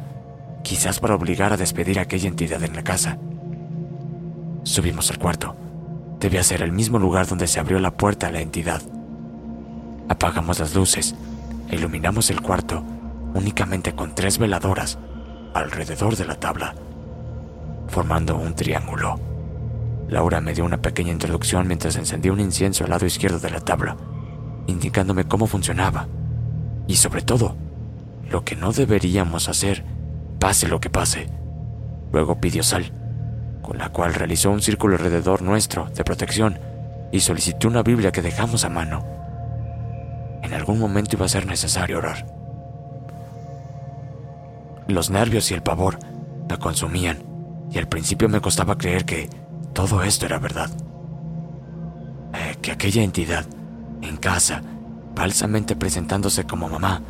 quizás 0.63 0.99
para 0.99 1.15
obligar 1.15 1.53
a 1.53 1.57
despedir 1.57 1.97
a 1.97 2.03
aquella 2.03 2.27
entidad 2.27 2.61
en 2.63 2.75
la 2.75 2.83
casa. 2.83 3.17
Subimos 4.63 5.09
al 5.09 5.17
cuarto. 5.17 5.55
Debía 6.19 6.43
ser 6.43 6.61
el 6.61 6.71
mismo 6.71 6.99
lugar 6.99 7.27
donde 7.27 7.47
se 7.47 7.59
abrió 7.59 7.79
la 7.79 7.91
puerta 7.91 8.27
a 8.27 8.31
la 8.31 8.41
entidad. 8.41 8.81
Apagamos 10.09 10.59
las 10.59 10.75
luces 10.75 11.15
e 11.69 11.75
iluminamos 11.75 12.29
el 12.31 12.41
cuarto 12.41 12.83
únicamente 13.37 13.93
con 13.93 14.15
tres 14.15 14.39
veladoras 14.39 14.97
alrededor 15.53 16.15
de 16.15 16.25
la 16.25 16.35
tabla, 16.35 16.73
formando 17.87 18.35
un 18.35 18.55
triángulo. 18.55 19.19
Laura 20.09 20.41
me 20.41 20.53
dio 20.53 20.65
una 20.65 20.81
pequeña 20.81 21.11
introducción 21.11 21.67
mientras 21.67 21.95
encendía 21.97 22.33
un 22.33 22.39
incienso 22.39 22.83
al 22.83 22.89
lado 22.89 23.05
izquierdo 23.05 23.39
de 23.39 23.51
la 23.51 23.59
tabla, 23.59 23.95
indicándome 24.65 25.25
cómo 25.25 25.45
funcionaba 25.47 26.07
y 26.87 26.95
sobre 26.95 27.21
todo 27.21 27.55
lo 28.29 28.43
que 28.43 28.55
no 28.55 28.71
deberíamos 28.71 29.49
hacer, 29.49 29.85
pase 30.39 30.67
lo 30.67 30.79
que 30.79 30.89
pase. 30.89 31.29
Luego 32.11 32.41
pidió 32.41 32.63
sal, 32.63 32.91
con 33.61 33.77
la 33.77 33.89
cual 33.89 34.13
realizó 34.13 34.49
un 34.49 34.61
círculo 34.61 34.95
alrededor 34.95 35.41
nuestro 35.41 35.89
de 35.95 36.03
protección 36.03 36.59
y 37.11 37.19
solicitó 37.19 37.67
una 37.67 37.83
Biblia 37.83 38.11
que 38.11 38.21
dejamos 38.21 38.65
a 38.65 38.69
mano. 38.69 39.05
En 40.41 40.53
algún 40.53 40.79
momento 40.79 41.15
iba 41.15 41.25
a 41.25 41.29
ser 41.29 41.45
necesario 41.45 41.99
orar. 41.99 42.36
Los 44.87 45.09
nervios 45.09 45.51
y 45.51 45.53
el 45.53 45.63
pavor 45.63 45.99
me 46.49 46.57
consumían 46.57 47.17
y 47.69 47.77
al 47.77 47.87
principio 47.87 48.29
me 48.29 48.39
costaba 48.41 48.77
creer 48.77 49.05
que 49.05 49.29
todo 49.73 50.01
esto 50.01 50.25
era 50.25 50.39
verdad. 50.39 50.69
Eh, 52.33 52.55
que 52.61 52.71
aquella 52.71 53.03
entidad, 53.03 53.45
en 54.01 54.17
casa, 54.17 54.61
falsamente 55.15 55.75
presentándose 55.75 56.45
como 56.45 56.69
mamá, 56.69 57.01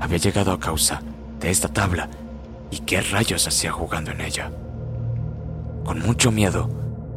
había 0.00 0.18
llegado 0.18 0.52
a 0.52 0.60
causa 0.60 1.00
de 1.40 1.50
esta 1.50 1.68
tabla 1.68 2.08
y 2.70 2.80
qué 2.80 3.00
rayos 3.00 3.46
hacía 3.46 3.72
jugando 3.72 4.10
en 4.10 4.20
ella. 4.20 4.50
Con 5.84 6.00
mucho 6.00 6.30
miedo, 6.30 6.68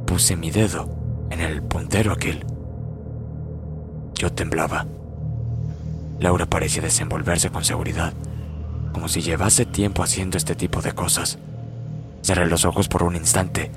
puse 0.05 0.35
mi 0.35 0.49
dedo 0.49 0.89
en 1.29 1.41
el 1.41 1.61
puntero 1.61 2.13
aquel 2.13 2.45
Yo 4.15 4.31
temblaba. 4.31 4.85
Laura 6.19 6.45
parecía 6.45 6.81
desenvolverse 6.81 7.49
con 7.49 7.65
seguridad, 7.65 8.13
como 8.95 9.09
si 9.09 9.21
llevase 9.21 9.65
tiempo 9.65 10.03
haciendo 10.03 10.37
este 10.37 10.55
tipo 10.55 10.81
de 10.81 10.93
cosas. 10.93 11.37
Cerré 12.21 12.47
los 12.47 12.63
ojos 12.63 12.87
por 12.87 13.03
un 13.03 13.17
instante 13.17 13.69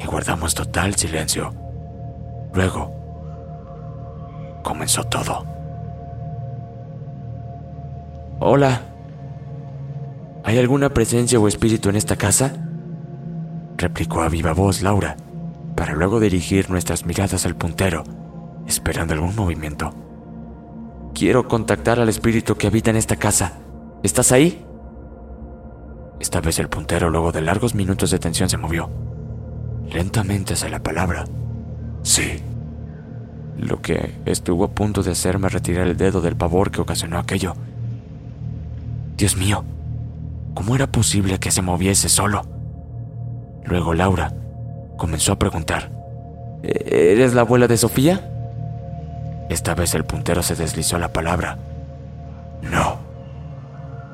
y 0.00 0.06
guardamos 0.06 0.54
total 0.54 0.94
silencio. 0.94 1.52
Luego, 2.54 2.90
comenzó 4.62 5.04
todo. 5.04 5.44
Hola. 8.40 8.80
¿Hay 10.44 10.56
alguna 10.56 10.88
presencia 10.88 11.38
o 11.38 11.46
espíritu 11.46 11.90
en 11.90 11.96
esta 11.96 12.16
casa? 12.16 12.54
replicó 13.76 14.22
a 14.22 14.30
viva 14.30 14.54
voz 14.54 14.80
Laura, 14.80 15.18
para 15.76 15.92
luego 15.92 16.20
dirigir 16.20 16.70
nuestras 16.70 17.04
miradas 17.04 17.44
al 17.44 17.54
puntero, 17.54 18.02
esperando 18.66 19.12
algún 19.12 19.36
movimiento. 19.36 19.92
Quiero 21.12 21.48
contactar 21.48 22.00
al 22.00 22.08
espíritu 22.08 22.54
que 22.56 22.68
habita 22.68 22.88
en 22.88 22.96
esta 22.96 23.16
casa. 23.16 23.58
¿Estás 24.04 24.32
ahí? 24.32 24.62
Esta 26.20 26.42
vez 26.42 26.58
el 26.58 26.68
puntero, 26.68 27.08
luego 27.08 27.32
de 27.32 27.40
largos 27.40 27.74
minutos 27.74 28.10
de 28.10 28.18
tensión, 28.18 28.50
se 28.50 28.58
movió. 28.58 28.90
Lentamente 29.90 30.52
hacia 30.52 30.68
la 30.68 30.82
palabra. 30.82 31.24
Sí. 32.02 32.42
Lo 33.56 33.80
que 33.80 34.14
estuvo 34.26 34.64
a 34.64 34.70
punto 34.72 35.02
de 35.02 35.12
hacerme 35.12 35.48
retirar 35.48 35.86
el 35.86 35.96
dedo 35.96 36.20
del 36.20 36.36
pavor 36.36 36.70
que 36.70 36.82
ocasionó 36.82 37.18
aquello. 37.18 37.54
Dios 39.16 39.38
mío, 39.38 39.64
¿cómo 40.52 40.74
era 40.74 40.86
posible 40.86 41.38
que 41.38 41.50
se 41.50 41.62
moviese 41.62 42.10
solo? 42.10 42.42
Luego 43.64 43.94
Laura 43.94 44.34
comenzó 44.98 45.32
a 45.32 45.38
preguntar, 45.38 45.90
¿E-, 46.62 47.12
¿Eres 47.12 47.32
la 47.32 47.40
abuela 47.40 47.68
de 47.68 47.78
Sofía? 47.78 48.20
Esta 49.48 49.74
vez 49.74 49.94
el 49.94 50.04
puntero 50.04 50.42
se 50.42 50.56
deslizó 50.56 50.98
la 50.98 51.10
palabra. 51.10 51.56
No. 52.60 53.03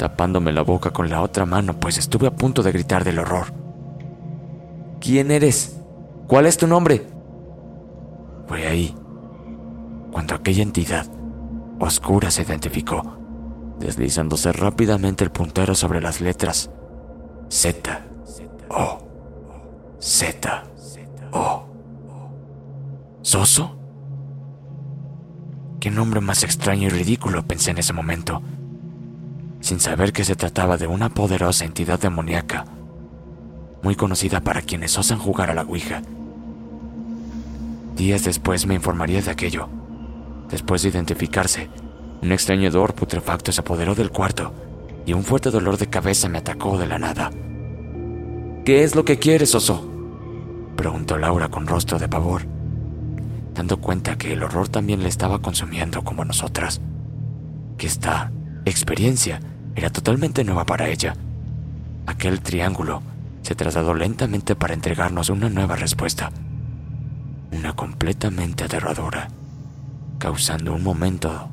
Tapándome 0.01 0.51
la 0.51 0.63
boca 0.63 0.93
con 0.93 1.11
la 1.11 1.21
otra 1.21 1.45
mano, 1.45 1.79
pues 1.79 1.99
estuve 1.99 2.27
a 2.27 2.35
punto 2.35 2.63
de 2.63 2.73
gritar 2.73 3.05
del 3.05 3.19
horror. 3.19 3.53
¿Quién 4.99 5.31
eres? 5.31 5.79
¿Cuál 6.27 6.47
es 6.47 6.57
tu 6.57 6.67
nombre? 6.67 7.07
Fue 8.47 8.67
ahí, 8.67 8.97
cuando 10.11 10.35
aquella 10.35 10.63
entidad 10.63 11.07
oscura 11.79 12.31
se 12.31 12.41
identificó, 12.41 13.19
deslizándose 13.79 14.53
rápidamente 14.53 15.23
el 15.23 15.33
puntero 15.33 15.75
sobre 15.75 16.01
las 16.01 16.23
letras 16.23 16.71
Z, 17.51 18.01
O, 18.71 19.01
Z, 20.01 20.63
O. 21.33 21.65
¿Soso? 23.21 23.77
Qué 25.79 25.91
nombre 25.91 26.23
más 26.23 26.43
extraño 26.43 26.87
y 26.87 26.89
ridículo, 26.89 27.47
pensé 27.47 27.73
en 27.73 27.79
ese 27.79 27.93
momento, 27.93 28.41
sin 29.71 29.79
saber 29.79 30.13
que 30.13 30.25
se 30.25 30.35
trataba 30.35 30.77
de 30.79 30.89
una 30.89 31.11
poderosa 31.11 31.65
entidad 31.65 32.01
demoníaca, 32.01 32.65
muy 33.85 33.95
conocida 33.95 34.41
para 34.41 34.63
quienes 34.63 34.99
osan 34.99 35.21
jugar 35.21 35.49
a 35.49 35.55
la 35.55 35.63
Ouija. 35.63 36.03
Días 37.95 38.25
después 38.25 38.67
me 38.67 38.75
informaría 38.75 39.23
de 39.23 39.31
aquello. 39.31 39.69
Después 40.51 40.83
de 40.83 40.89
identificarse, 40.89 41.71
un 42.21 42.33
extraño 42.33 42.67
hedor 42.67 42.95
putrefacto 42.95 43.53
se 43.53 43.61
apoderó 43.61 43.95
del 43.95 44.11
cuarto 44.11 44.53
y 45.07 45.13
un 45.13 45.23
fuerte 45.23 45.53
dolor 45.53 45.79
de 45.79 45.87
cabeza 45.87 46.29
me 46.29 46.39
atacó 46.39 46.77
de 46.77 46.89
la 46.89 46.99
nada. 46.99 47.31
¿Qué 48.65 48.83
es 48.83 48.97
lo 48.97 49.05
que 49.05 49.21
quieres, 49.21 49.55
oso? 49.55 49.89
preguntó 50.75 51.17
Laura 51.17 51.47
con 51.47 51.69
rostro 51.69 51.97
de 52.01 52.09
pavor 52.09 52.43
dando 53.55 53.81
cuenta 53.81 54.19
que 54.19 54.33
el 54.33 54.43
horror 54.43 54.69
también 54.69 55.05
le 55.05 55.09
estaba 55.09 55.41
consumiendo 55.41 56.03
como 56.03 56.25
nosotras, 56.25 56.81
que 57.79 57.87
esta 57.87 58.33
experiencia 58.65 59.41
era 59.75 59.91
totalmente 59.91 60.45
nueva 60.45 60.65
para 60.67 60.89
ella. 60.89 61.15
Aquel 62.07 62.41
triángulo 62.41 63.03
se 63.43 63.55
trasladó 63.55 63.95
lentamente 63.95 64.55
para 64.55 64.75
entregarnos 64.75 65.31
una 65.31 65.49
nueva 65.49 65.77
respuesta, 65.77 66.31
una 67.53 67.75
completamente 67.75 68.65
aterradora, 68.65 69.29
causando 70.19 70.75
un 70.75 70.83
momento 70.83 71.49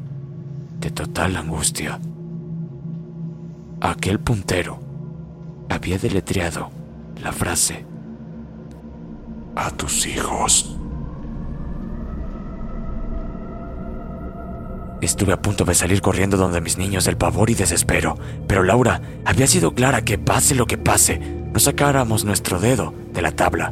de 0.79 0.91
total 0.91 1.35
angustia. 1.35 1.99
Aquel 3.81 4.19
puntero 4.19 4.79
había 5.69 5.97
deletreado 5.97 6.71
la 7.21 7.31
frase 7.31 7.85
a 9.55 9.71
tus 9.71 10.05
hijos. 10.05 10.77
Estuve 15.01 15.33
a 15.33 15.41
punto 15.41 15.63
de 15.63 15.75
salir 15.75 16.01
corriendo 16.01 16.37
donde 16.37 16.59
mis 16.59 16.77
niños 16.77 17.05
del 17.05 17.17
pavor 17.17 17.49
y 17.49 17.53
desespero, 17.53 18.17
pero 18.47 18.63
Laura 18.63 19.01
había 19.25 19.45
sido 19.45 19.75
clara 19.75 20.03
que 20.03 20.17
pase 20.17 20.55
lo 20.55 20.65
que 20.65 20.77
pase, 20.77 21.19
no 21.53 21.59
sacáramos 21.59 22.25
nuestro 22.25 22.59
dedo 22.59 22.93
de 23.13 23.21
la 23.21 23.31
tabla. 23.31 23.71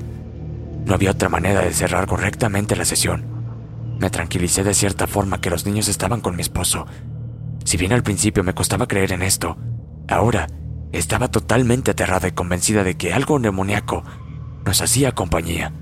No 0.85 0.93
había 0.93 1.11
otra 1.11 1.29
manera 1.29 1.61
de 1.61 1.73
cerrar 1.73 2.05
correctamente 2.05 2.75
la 2.75 2.85
sesión. 2.85 3.25
Me 3.99 4.11
tranquilicé 4.11 4.63
de 4.63 4.75
cierta 4.75 5.07
forma 5.07 5.41
que 5.41 5.49
los 5.49 5.65
niños 5.65 5.87
estaban 5.87 6.21
con 6.21 6.35
mi 6.35 6.41
esposo. 6.41 6.85
Si 7.63 7.77
bien 7.77 7.93
al 7.93 8.03
principio 8.03 8.43
me 8.43 8.53
costaba 8.53 8.87
creer 8.87 9.11
en 9.11 9.23
esto, 9.23 9.57
ahora 10.07 10.47
estaba 10.91 11.29
totalmente 11.29 11.91
aterrada 11.91 12.27
y 12.27 12.33
convencida 12.33 12.83
de 12.83 12.97
que 12.97 13.13
algo 13.13 13.39
demoníaco 13.39 14.03
nos 14.63 14.81
hacía 14.81 15.13
compañía. 15.13 15.73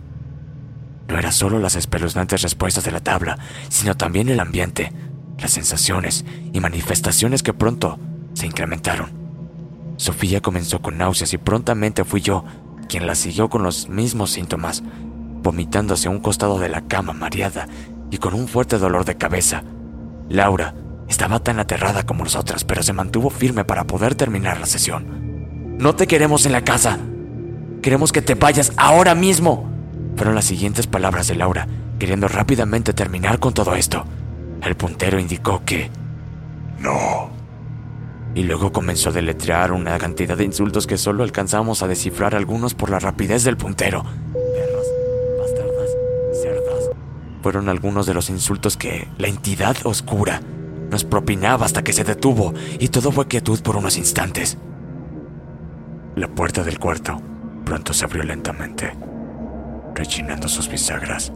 No 1.09 1.19
era 1.19 1.33
solo 1.33 1.59
las 1.59 1.75
espeluznantes 1.75 2.41
respuestas 2.41 2.85
de 2.85 2.91
la 2.91 3.01
tabla, 3.01 3.37
sino 3.67 3.95
también 3.95 4.29
el 4.29 4.39
ambiente, 4.39 4.93
las 5.39 5.51
sensaciones 5.51 6.25
y 6.51 6.59
manifestaciones 6.59 7.43
que 7.43 7.53
pronto 7.53 7.99
se 8.33 8.47
incrementaron. 8.47 9.11
Sofía 9.97 10.41
comenzó 10.41 10.81
con 10.81 10.97
náuseas 10.97 11.33
y 11.33 11.37
prontamente 11.37 12.03
fui 12.03 12.21
yo 12.21 12.43
quien 12.89 13.07
la 13.07 13.15
siguió 13.15 13.49
con 13.49 13.63
los 13.63 13.89
mismos 13.89 14.31
síntomas, 14.31 14.83
vomitando 15.41 15.93
hacia 15.93 16.09
un 16.09 16.19
costado 16.19 16.59
de 16.59 16.69
la 16.69 16.81
cama 16.81 17.13
mareada 17.13 17.67
y 18.11 18.17
con 18.17 18.33
un 18.33 18.47
fuerte 18.47 18.77
dolor 18.77 19.05
de 19.05 19.15
cabeza. 19.15 19.63
Laura 20.29 20.75
estaba 21.07 21.39
tan 21.39 21.59
aterrada 21.59 22.03
como 22.03 22.23
nosotras, 22.23 22.63
pero 22.63 22.83
se 22.83 22.93
mantuvo 22.93 23.29
firme 23.29 23.65
para 23.65 23.85
poder 23.85 24.15
terminar 24.15 24.59
la 24.59 24.65
sesión. 24.65 25.77
No 25.77 25.95
te 25.95 26.07
queremos 26.07 26.45
en 26.45 26.51
la 26.51 26.63
casa. 26.63 26.97
Queremos 27.81 28.11
que 28.11 28.21
te 28.21 28.35
vayas 28.35 28.71
ahora 28.77 29.15
mismo. 29.15 29.69
Fueron 30.15 30.35
las 30.35 30.45
siguientes 30.45 30.87
palabras 30.87 31.27
de 31.27 31.35
Laura, 31.35 31.67
queriendo 31.99 32.27
rápidamente 32.27 32.93
terminar 32.93 33.39
con 33.39 33.53
todo 33.53 33.75
esto. 33.75 34.05
El 34.65 34.75
puntero 34.75 35.19
indicó 35.19 35.63
que... 35.65 35.89
No. 36.79 37.29
Y 38.35 38.43
luego 38.43 38.71
comenzó 38.71 39.09
a 39.09 39.11
deletrear 39.11 39.71
una 39.71 39.97
cantidad 39.97 40.37
de 40.37 40.45
insultos 40.45 40.87
que 40.87 40.97
solo 40.97 41.23
alcanzamos 41.23 41.83
a 41.83 41.87
descifrar 41.87 42.33
algunos 42.33 42.73
por 42.73 42.89
la 42.89 42.99
rapidez 42.99 43.43
del 43.43 43.57
puntero. 43.57 44.03
Perras, 44.33 44.87
bastardas, 45.39 45.89
cerdas. 46.41 46.89
Fueron 47.41 47.69
algunos 47.69 48.05
de 48.05 48.13
los 48.13 48.29
insultos 48.29 48.77
que 48.77 49.07
la 49.17 49.27
entidad 49.27 49.75
oscura 49.83 50.41
nos 50.89 51.03
propinaba 51.03 51.65
hasta 51.65 51.83
que 51.83 51.93
se 51.93 52.03
detuvo 52.03 52.53
y 52.79 52.87
todo 52.87 53.11
fue 53.11 53.27
quietud 53.27 53.61
por 53.61 53.75
unos 53.75 53.97
instantes. 53.97 54.57
La 56.15 56.27
puerta 56.27 56.63
del 56.63 56.79
cuarto 56.79 57.21
pronto 57.65 57.93
se 57.93 58.05
abrió 58.05 58.23
lentamente, 58.23 58.93
rechinando 59.95 60.47
sus 60.47 60.69
bisagras, 60.69 61.31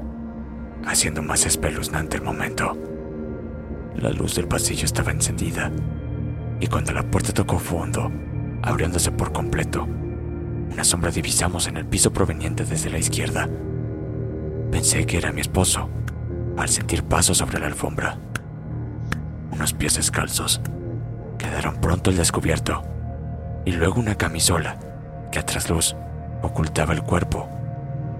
haciendo 0.86 1.22
más 1.22 1.46
espeluznante 1.46 2.18
el 2.18 2.24
momento. 2.24 2.78
La 3.95 4.10
luz 4.12 4.36
del 4.36 4.47
pasillo 4.47 4.86
estaba 4.86 5.12
encendida 5.12 5.71
y 6.60 6.67
cuando 6.67 6.91
la 6.91 7.04
puerta 7.04 7.34
tocó 7.34 7.60
fondo, 7.60 8.12
abriéndose 8.62 9.12
por 9.12 9.32
completo, 9.32 9.88
una 10.71 10.84
sombra 10.84 11.12
divisamos 11.12 11.67
en 11.67 11.78
el 11.78 11.86
piso 11.86 12.12
proveniente 12.12 12.65
desde 12.65 12.89
la 12.89 13.00
izquierda. 13.00 13.50
Pensé 14.71 15.06
que 15.06 15.17
era 15.17 15.32
mi 15.32 15.41
esposo 15.41 15.89
al 16.58 16.69
sentir 16.69 17.04
pasos 17.04 17.38
sobre 17.38 17.60
la 17.60 17.67
alfombra. 17.67 18.17
Unos 19.52 19.73
pies 19.73 19.95
descalzos 19.95 20.62
quedaron 21.38 21.80
pronto 21.80 22.10
al 22.10 22.17
descubierto 22.17 22.84
y 23.65 23.71
luego 23.71 24.00
una 24.00 24.15
camisola 24.15 24.78
que 25.32 25.39
a 25.39 25.45
trasluz 25.45 25.95
ocultaba 26.41 26.93
el 26.93 27.04
cuerpo 27.04 27.47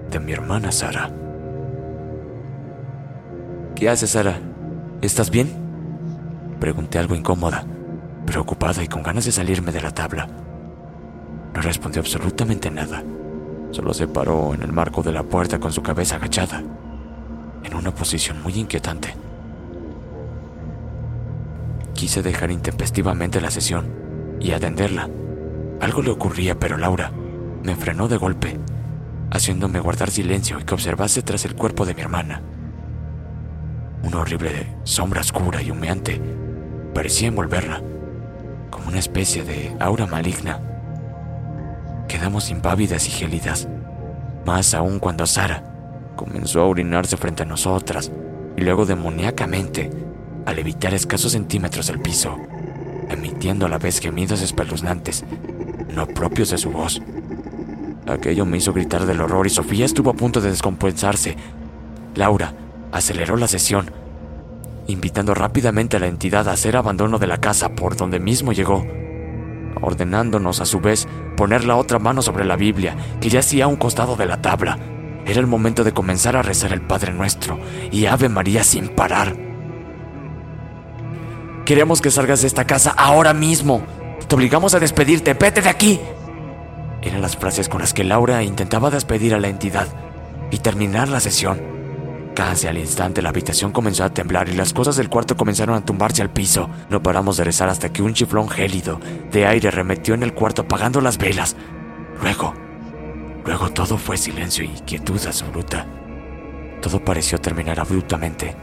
de 0.10 0.20
mi 0.20 0.32
hermana 0.32 0.72
Sara. 0.72 1.12
¿Qué 3.76 3.90
haces, 3.90 4.12
Sara? 4.12 4.40
¿Estás 5.02 5.30
bien? 5.30 5.54
Pregunté 6.60 6.98
algo 6.98 7.14
incómoda, 7.14 7.64
preocupada 8.26 8.84
y 8.84 8.88
con 8.88 9.04
ganas 9.04 9.26
de 9.26 9.32
salirme 9.32 9.72
de 9.72 9.82
la 9.82 9.92
tabla. 9.92 10.28
No 11.54 11.62
respondió 11.62 12.02
absolutamente 12.02 12.72
nada. 12.72 13.04
Solo 13.70 13.94
se 13.94 14.08
paró 14.08 14.56
en 14.56 14.64
el 14.64 14.74
marco 14.74 15.04
de 15.04 15.12
la 15.12 15.22
puerta 15.22 15.60
con 15.60 15.72
su 15.72 15.84
cabeza 15.84 16.16
agachada, 16.16 16.64
en 17.64 17.76
una 17.76 17.94
posición 17.94 18.42
muy 18.42 18.54
inquietante. 18.54 19.14
Quise 21.94 22.24
dejar 22.24 22.50
intempestivamente 22.50 23.40
la 23.40 23.52
sesión 23.52 23.86
y 24.40 24.52
atenderla. 24.52 25.10
Algo 25.80 26.02
le 26.02 26.10
ocurría, 26.10 26.58
pero 26.58 26.78
Laura 26.78 27.12
me 27.64 27.76
frenó 27.76 28.08
de 28.08 28.18
golpe, 28.18 28.58
haciéndome 29.30 29.80
guardar 29.80 30.10
silencio 30.10 30.60
y 30.60 30.64
que 30.64 30.74
observase 30.74 31.22
tras 31.22 31.46
el 31.46 31.54
cuerpo 31.54 31.86
de 31.86 31.94
mi 31.94 32.02
hermana. 32.02 32.42
Una 34.08 34.22
horrible 34.22 34.66
sombra 34.86 35.20
oscura 35.20 35.62
y 35.62 35.70
humeante 35.70 36.22
parecía 36.94 37.28
envolverla, 37.28 37.82
como 38.70 38.88
una 38.88 39.00
especie 39.00 39.44
de 39.44 39.76
aura 39.82 40.06
maligna. 40.06 40.62
Quedamos 42.08 42.50
impávidas 42.50 43.06
y 43.10 43.12
gélidas, 43.12 43.68
más 44.46 44.74
aún 44.74 45.00
cuando 45.00 45.26
Sara 45.26 45.62
comenzó 46.16 46.62
a 46.62 46.68
orinarse 46.68 47.18
frente 47.18 47.44
a 47.44 47.46
nosotras 47.46 48.10
y 48.56 48.62
luego 48.62 48.86
demoníacamente 48.86 49.92
a 50.46 50.54
levitar 50.54 50.94
escasos 50.94 51.34
centímetros 51.34 51.88
del 51.88 52.00
piso, 52.00 52.38
emitiendo 53.10 53.66
a 53.66 53.70
la 53.70 53.78
vez 53.78 54.00
gemidos 54.00 54.42
espeluznantes, 54.42 55.26
no 55.94 56.08
propios 56.08 56.52
de 56.52 56.58
su 56.58 56.72
voz. 56.72 57.02
Aquello 58.08 58.46
me 58.46 58.56
hizo 58.56 58.72
gritar 58.72 59.06
del 59.06 59.20
horror 59.20 59.48
y 59.48 59.50
Sofía 59.50 59.84
estuvo 59.84 60.12
a 60.12 60.16
punto 60.16 60.40
de 60.40 60.52
descompensarse. 60.52 61.36
Laura 62.16 62.54
aceleró 62.92 63.38
la 63.38 63.48
sesión, 63.48 63.92
invitando 64.88 65.34
rápidamente 65.34 65.98
a 65.98 66.00
la 66.00 66.08
entidad 66.08 66.48
a 66.48 66.54
hacer 66.54 66.78
abandono 66.78 67.20
de 67.20 67.28
la 67.28 67.40
casa 67.40 67.70
por 67.76 67.96
donde 67.96 68.20
mismo 68.20 68.54
llegó, 68.54 68.86
ordenándonos 69.82 70.62
a 70.62 70.66
su 70.66 70.80
vez 70.80 71.08
poner 71.36 71.66
la 71.66 71.76
otra 71.76 72.00
mano 72.00 72.22
sobre 72.22 72.46
la 72.46 72.56
Biblia, 72.56 72.96
que 73.22 73.30
yacía 73.30 73.66
a 73.66 73.68
un 73.68 73.76
costado 73.76 74.16
de 74.16 74.26
la 74.26 74.42
tabla. 74.42 74.78
Era 75.26 75.40
el 75.42 75.48
momento 75.48 75.84
de 75.84 75.92
comenzar 75.92 76.36
a 76.38 76.42
rezar 76.42 76.72
el 76.72 76.82
Padre 76.82 77.14
Nuestro 77.14 77.60
y 77.92 78.06
Ave 78.06 78.30
María 78.30 78.64
sin 78.64 78.88
parar. 78.88 79.36
Queremos 81.66 82.02
que 82.02 82.12
salgas 82.12 82.42
de 82.42 82.48
esta 82.48 82.66
casa 82.66 82.94
ahora 82.98 83.34
mismo. 83.34 83.84
Te 84.26 84.36
obligamos 84.36 84.74
a 84.74 84.80
despedirte. 84.80 85.34
Vete 85.34 85.62
de 85.62 85.68
aquí. 85.68 86.00
Eran 87.02 87.22
las 87.22 87.36
frases 87.36 87.68
con 87.68 87.82
las 87.82 87.94
que 87.94 88.06
Laura 88.06 88.42
intentaba 88.42 88.90
despedir 88.90 89.34
a 89.34 89.40
la 89.40 89.50
entidad 89.50 89.88
y 90.50 90.60
terminar 90.60 91.10
la 91.10 91.20
sesión. 91.20 91.77
Casi 92.38 92.68
al 92.68 92.78
instante 92.78 93.24
la 93.24 93.30
habitación 93.30 93.72
comenzó 93.72 94.04
a 94.04 94.14
temblar 94.14 94.48
y 94.48 94.54
las 94.54 94.72
cosas 94.72 94.96
del 94.96 95.10
cuarto 95.10 95.36
comenzaron 95.36 95.76
a 95.76 95.84
tumbarse 95.84 96.22
al 96.22 96.30
piso. 96.30 96.70
No 96.88 97.02
paramos 97.02 97.38
de 97.38 97.44
rezar 97.44 97.68
hasta 97.68 97.92
que 97.92 98.04
un 98.04 98.14
chiflón 98.14 98.48
gélido 98.48 99.00
de 99.32 99.48
aire 99.48 99.72
remetió 99.72 100.14
en 100.14 100.22
el 100.22 100.36
cuarto 100.36 100.62
apagando 100.62 101.02
las 101.02 101.18
velas. 101.18 101.56
Luego, 102.22 102.54
luego 103.44 103.72
todo 103.72 103.98
fue 103.98 104.18
silencio 104.18 104.64
y 104.64 104.82
quietud 104.86 105.20
absoluta. 105.26 105.88
Todo 106.80 107.04
pareció 107.04 107.40
terminar 107.40 107.80
abruptamente. 107.80 108.56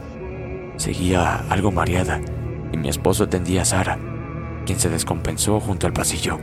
Seguía 0.77 1.43
algo 1.49 1.69
mareada 1.69 2.21
y 2.71 2.77
mi 2.77 2.87
esposo 2.87 3.25
atendía 3.25 3.63
a 3.63 3.65
Sara, 3.65 3.99
quien 4.65 4.79
se 4.79 4.87
descompensó 4.87 5.59
junto 5.59 5.85
al 5.85 5.91
pasillo. 5.91 6.39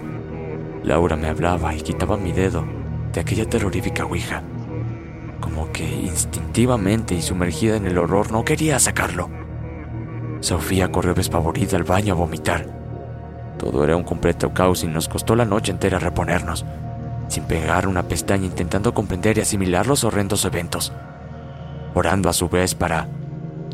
Laura 0.83 1.17
me 1.17 1.29
hablaba 1.29 1.75
y 1.75 1.81
quitaba 1.81 2.19
mi 2.19 2.33
dedo 2.33 2.67
de 3.11 3.21
aquella 3.23 3.49
terrorífica 3.49 4.05
ouija, 4.05 4.43
como 5.43 5.71
que 5.73 5.85
instintivamente 5.85 7.15
y 7.15 7.21
sumergida 7.21 7.77
en 7.77 7.85
el 7.85 7.99
horror 7.99 8.33
no 8.33 8.47
quería 8.47 8.79
sacarlo. 8.79 9.29
Sofía 10.41 10.91
corrió 10.91 11.13
despavorida 11.13 11.77
al 11.77 11.85
baño 11.85 12.15
a 12.15 12.17
vomitar. 12.17 12.67
Todo 13.59 13.85
era 13.85 13.97
un 13.97 14.05
completo 14.05 14.55
caos 14.55 14.83
y 14.83 14.87
nos 14.87 15.09
costó 15.09 15.37
la 15.37 15.45
noche 15.45 15.71
entera 15.71 15.99
reponernos, 15.99 16.65
sin 17.29 17.45
pegar 17.45 17.87
una 17.87 18.09
pestaña 18.09 18.47
intentando 18.47 18.95
comprender 18.95 19.37
y 19.37 19.43
asimilar 19.43 19.87
los 19.87 20.05
horrendos 20.05 20.45
eventos, 20.47 20.93
orando 21.95 22.31
a 22.31 22.33
su 22.33 22.49
vez 22.49 22.75
para 22.75 23.09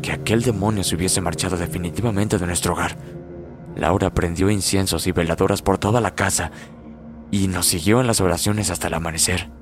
que 0.01 0.11
aquel 0.11 0.41
demonio 0.41 0.83
se 0.83 0.95
hubiese 0.95 1.21
marchado 1.21 1.55
definitivamente 1.55 2.37
de 2.37 2.45
nuestro 2.45 2.73
hogar. 2.73 2.97
Laura 3.75 4.09
prendió 4.09 4.49
inciensos 4.49 5.07
y 5.07 5.11
veladoras 5.11 5.61
por 5.61 5.77
toda 5.77 6.01
la 6.01 6.15
casa 6.15 6.51
y 7.31 7.47
nos 7.47 7.67
siguió 7.67 8.01
en 8.01 8.07
las 8.07 8.21
oraciones 8.21 8.69
hasta 8.71 8.87
el 8.87 8.95
amanecer. 8.95 9.58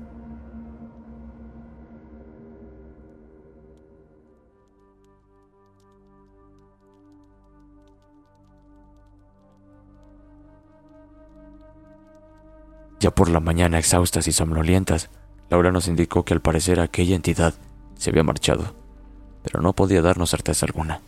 Ya 13.00 13.10
por 13.10 13.28
la 13.28 13.40
mañana, 13.40 13.78
exhaustas 13.78 14.26
y 14.28 14.32
somnolientas, 14.32 15.10
Laura 15.50 15.70
nos 15.70 15.88
indicó 15.88 16.24
que 16.24 16.34
al 16.34 16.42
parecer 16.42 16.80
aquella 16.80 17.16
entidad 17.16 17.54
se 17.96 18.10
había 18.10 18.24
marchado, 18.24 18.74
pero 19.42 19.60
no 19.62 19.72
podía 19.72 20.02
darnos 20.02 20.30
certeza 20.30 20.66
alguna. 20.66 21.00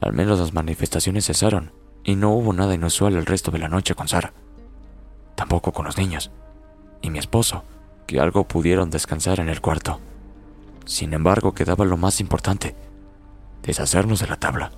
Al 0.00 0.12
menos 0.12 0.38
las 0.38 0.54
manifestaciones 0.54 1.26
cesaron 1.26 1.72
y 2.04 2.16
no 2.16 2.30
hubo 2.30 2.52
nada 2.52 2.74
inusual 2.74 3.16
el 3.16 3.26
resto 3.26 3.50
de 3.50 3.58
la 3.58 3.68
noche 3.68 3.94
con 3.94 4.08
Sara 4.08 4.32
tampoco 5.40 5.72
con 5.72 5.86
los 5.86 5.96
niños, 5.96 6.30
y 7.00 7.08
mi 7.08 7.18
esposo, 7.18 7.64
que 8.06 8.20
algo 8.20 8.46
pudieron 8.46 8.90
descansar 8.90 9.40
en 9.40 9.48
el 9.48 9.62
cuarto. 9.62 9.98
Sin 10.84 11.14
embargo, 11.14 11.54
quedaba 11.54 11.86
lo 11.86 11.96
más 11.96 12.20
importante, 12.20 12.74
deshacernos 13.62 14.20
de 14.20 14.26
la 14.26 14.36
tabla. 14.36 14.70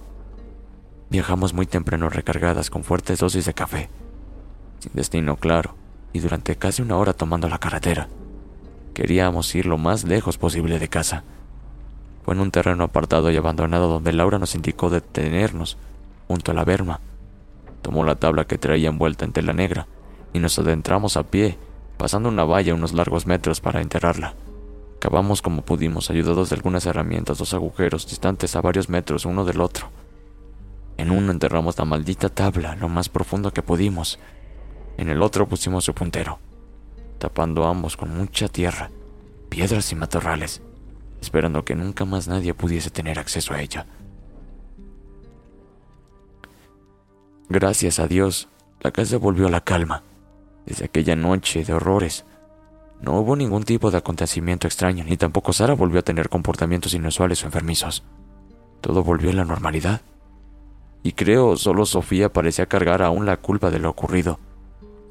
Viajamos 1.11 1.53
muy 1.53 1.67
temprano 1.67 2.09
recargadas 2.11 2.71
con 2.71 2.85
fuertes 2.85 3.19
dosis 3.19 3.45
de 3.45 3.55
café, 3.55 3.91
sin 4.79 4.93
destino 4.95 5.37
claro, 5.37 5.75
y 6.13 6.21
durante 6.21 6.57
casi 6.57 6.83
una 6.83 6.97
hora 6.97 7.13
tomando 7.13 7.49
la 7.49 7.59
carretera. 7.59 8.09
Queríamos 8.95 9.55
ir 9.55 9.67
lo 9.67 9.79
más 9.79 10.05
lejos 10.05 10.39
posible 10.39 10.79
de 10.79 10.89
casa. 10.89 11.25
Fue 12.25 12.35
en 12.35 12.41
un 12.41 12.51
terreno 12.51 12.85
apartado 12.85 13.31
y 13.31 13.37
abandonado 13.37 13.89
donde 13.89 14.13
Laura 14.13 14.39
nos 14.39 14.55
indicó 14.55 14.91
detenernos, 14.91 15.77
junto 16.29 16.53
a 16.53 16.55
la 16.55 16.65
berma. 16.65 17.01
Tomó 17.81 18.05
la 18.05 18.15
tabla 18.17 18.47
que 18.47 18.59
traía 18.59 18.89
envuelta 18.89 19.25
en 19.25 19.33
tela 19.33 19.53
negra 19.53 19.87
y 20.33 20.39
nos 20.39 20.59
adentramos 20.59 21.17
a 21.17 21.25
pie, 21.25 21.59
pasando 21.97 22.29
una 22.29 22.45
valla 22.45 22.75
unos 22.75 22.93
largos 22.93 23.27
metros 23.27 23.61
para 23.61 23.81
enterrarla. 23.81 24.35
Cavamos 24.99 25.43
como 25.43 25.63
pudimos, 25.63 26.11
ayudados 26.11 26.51
de 26.51 26.57
algunas 26.57 26.87
herramientas, 26.87 27.39
dos 27.39 27.55
agujeros 27.55 28.07
distantes 28.07 28.55
a 28.55 28.61
varios 28.61 28.89
metros 28.89 29.25
uno 29.25 29.45
del 29.45 29.61
otro. 29.61 29.89
En 30.97 31.11
uno 31.11 31.33
enterramos 31.33 31.77
la 31.77 31.85
maldita 31.85 32.29
tabla 32.29 32.77
lo 32.77 32.89
más 32.89 33.09
profundo 33.09 33.53
que 33.53 33.63
pudimos. 33.63 34.21
En 34.97 35.09
el 35.09 35.23
otro 35.23 35.49
pusimos 35.49 35.85
su 35.85 35.95
puntero, 35.95 36.39
tapando 37.19 37.67
ambos 37.67 37.97
con 37.97 38.17
mucha 38.17 38.49
tierra, 38.49 38.91
piedras 39.49 39.91
y 39.93 39.95
matorrales, 39.95 40.63
esperando 41.21 41.65
que 41.65 41.75
nunca 41.75 42.05
más 42.05 42.29
nadie 42.29 42.55
pudiese 42.55 42.91
tener 42.91 43.19
acceso 43.19 43.55
a 43.55 43.61
ella. 43.61 43.87
Gracias 47.49 47.99
a 47.99 48.07
Dios, 48.07 48.49
la 48.81 48.91
casa 48.93 49.19
volvió 49.19 49.47
a 49.47 49.51
la 49.51 49.61
calma 49.61 50.03
desde 50.67 50.85
aquella 50.85 51.17
noche 51.17 51.65
de 51.65 51.73
horrores. 51.73 52.25
No 53.01 53.19
hubo 53.19 53.37
ningún 53.37 53.65
tipo 53.65 53.91
de 53.91 53.99
acontecimiento 53.99 54.67
extraño, 54.67 55.05
ni 55.05 55.17
tampoco 55.17 55.53
Sara 55.53 55.75
volvió 55.75 56.01
a 56.01 56.05
tener 56.05 56.29
comportamientos 56.29 56.95
inusuales 56.95 57.43
o 57.43 57.47
enfermizos. 57.47 58.05
Todo 58.81 59.03
volvió 59.03 59.31
a 59.31 59.35
la 59.35 59.45
normalidad. 59.45 60.03
Y 61.03 61.13
creo 61.13 61.57
solo 61.57 61.85
Sofía 61.85 62.33
parecía 62.33 62.67
cargar 62.67 63.03
aún 63.03 63.27
la 63.27 63.37
culpa 63.37 63.71
de 63.71 63.81
lo 63.81 63.91
ocurrido. 63.91 64.39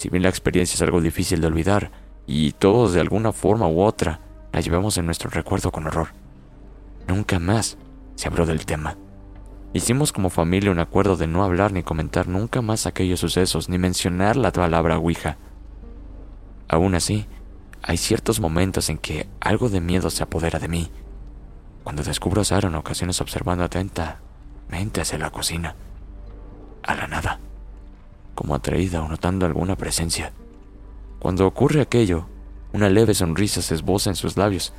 Si 0.01 0.09
bien 0.09 0.23
la 0.23 0.29
experiencia 0.29 0.73
es 0.73 0.81
algo 0.81 0.99
difícil 0.99 1.41
de 1.41 1.45
olvidar, 1.45 1.91
y 2.25 2.53
todos 2.53 2.93
de 2.93 3.01
alguna 3.01 3.33
forma 3.33 3.67
u 3.67 3.83
otra 3.83 4.19
la 4.51 4.59
llevamos 4.59 4.97
en 4.97 5.05
nuestro 5.05 5.29
recuerdo 5.29 5.71
con 5.71 5.85
horror. 5.85 6.07
Nunca 7.07 7.37
más 7.37 7.77
se 8.15 8.27
habló 8.27 8.47
del 8.47 8.65
tema. 8.65 8.97
Hicimos 9.73 10.11
como 10.11 10.31
familia 10.31 10.71
un 10.71 10.79
acuerdo 10.79 11.17
de 11.17 11.27
no 11.27 11.43
hablar 11.43 11.71
ni 11.71 11.83
comentar 11.83 12.27
nunca 12.27 12.63
más 12.63 12.87
aquellos 12.87 13.19
sucesos, 13.19 13.69
ni 13.69 13.77
mencionar 13.77 14.37
la 14.37 14.51
palabra 14.51 14.97
Ouija. 14.97 15.37
Aún 16.67 16.95
así, 16.95 17.27
hay 17.83 17.97
ciertos 17.97 18.39
momentos 18.39 18.89
en 18.89 18.97
que 18.97 19.29
algo 19.39 19.69
de 19.69 19.81
miedo 19.81 20.09
se 20.09 20.23
apodera 20.23 20.57
de 20.57 20.67
mí. 20.67 20.89
Cuando 21.83 22.01
descubro 22.01 22.41
a 22.41 22.45
Sara 22.45 22.69
en 22.69 22.73
ocasiones 22.73 23.21
observando 23.21 23.63
atentamente 23.63 24.99
hacia 24.99 25.19
la 25.19 25.29
cocina, 25.29 25.75
a 26.81 26.95
la 26.95 27.05
nada, 27.05 27.39
como 28.35 28.55
atraída 28.55 29.01
o 29.01 29.07
notando 29.07 29.45
alguna 29.45 29.75
presencia. 29.75 30.33
Cuando 31.19 31.45
ocurre 31.45 31.81
aquello, 31.81 32.25
una 32.73 32.89
leve 32.89 33.13
sonrisa 33.13 33.61
se 33.61 33.75
esboza 33.75 34.09
en 34.09 34.15
sus 34.15 34.37
labios. 34.37 34.73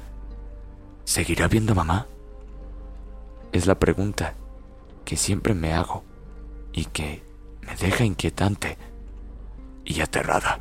¿Seguirá 1.04 1.48
viendo 1.48 1.72
a 1.72 1.76
mamá? 1.76 2.06
Es 3.52 3.66
la 3.66 3.78
pregunta 3.78 4.34
que 5.04 5.16
siempre 5.16 5.54
me 5.54 5.72
hago 5.72 6.04
y 6.72 6.86
que 6.86 7.22
me 7.60 7.76
deja 7.76 8.04
inquietante 8.04 8.78
y 9.84 10.00
aterrada. 10.00 10.60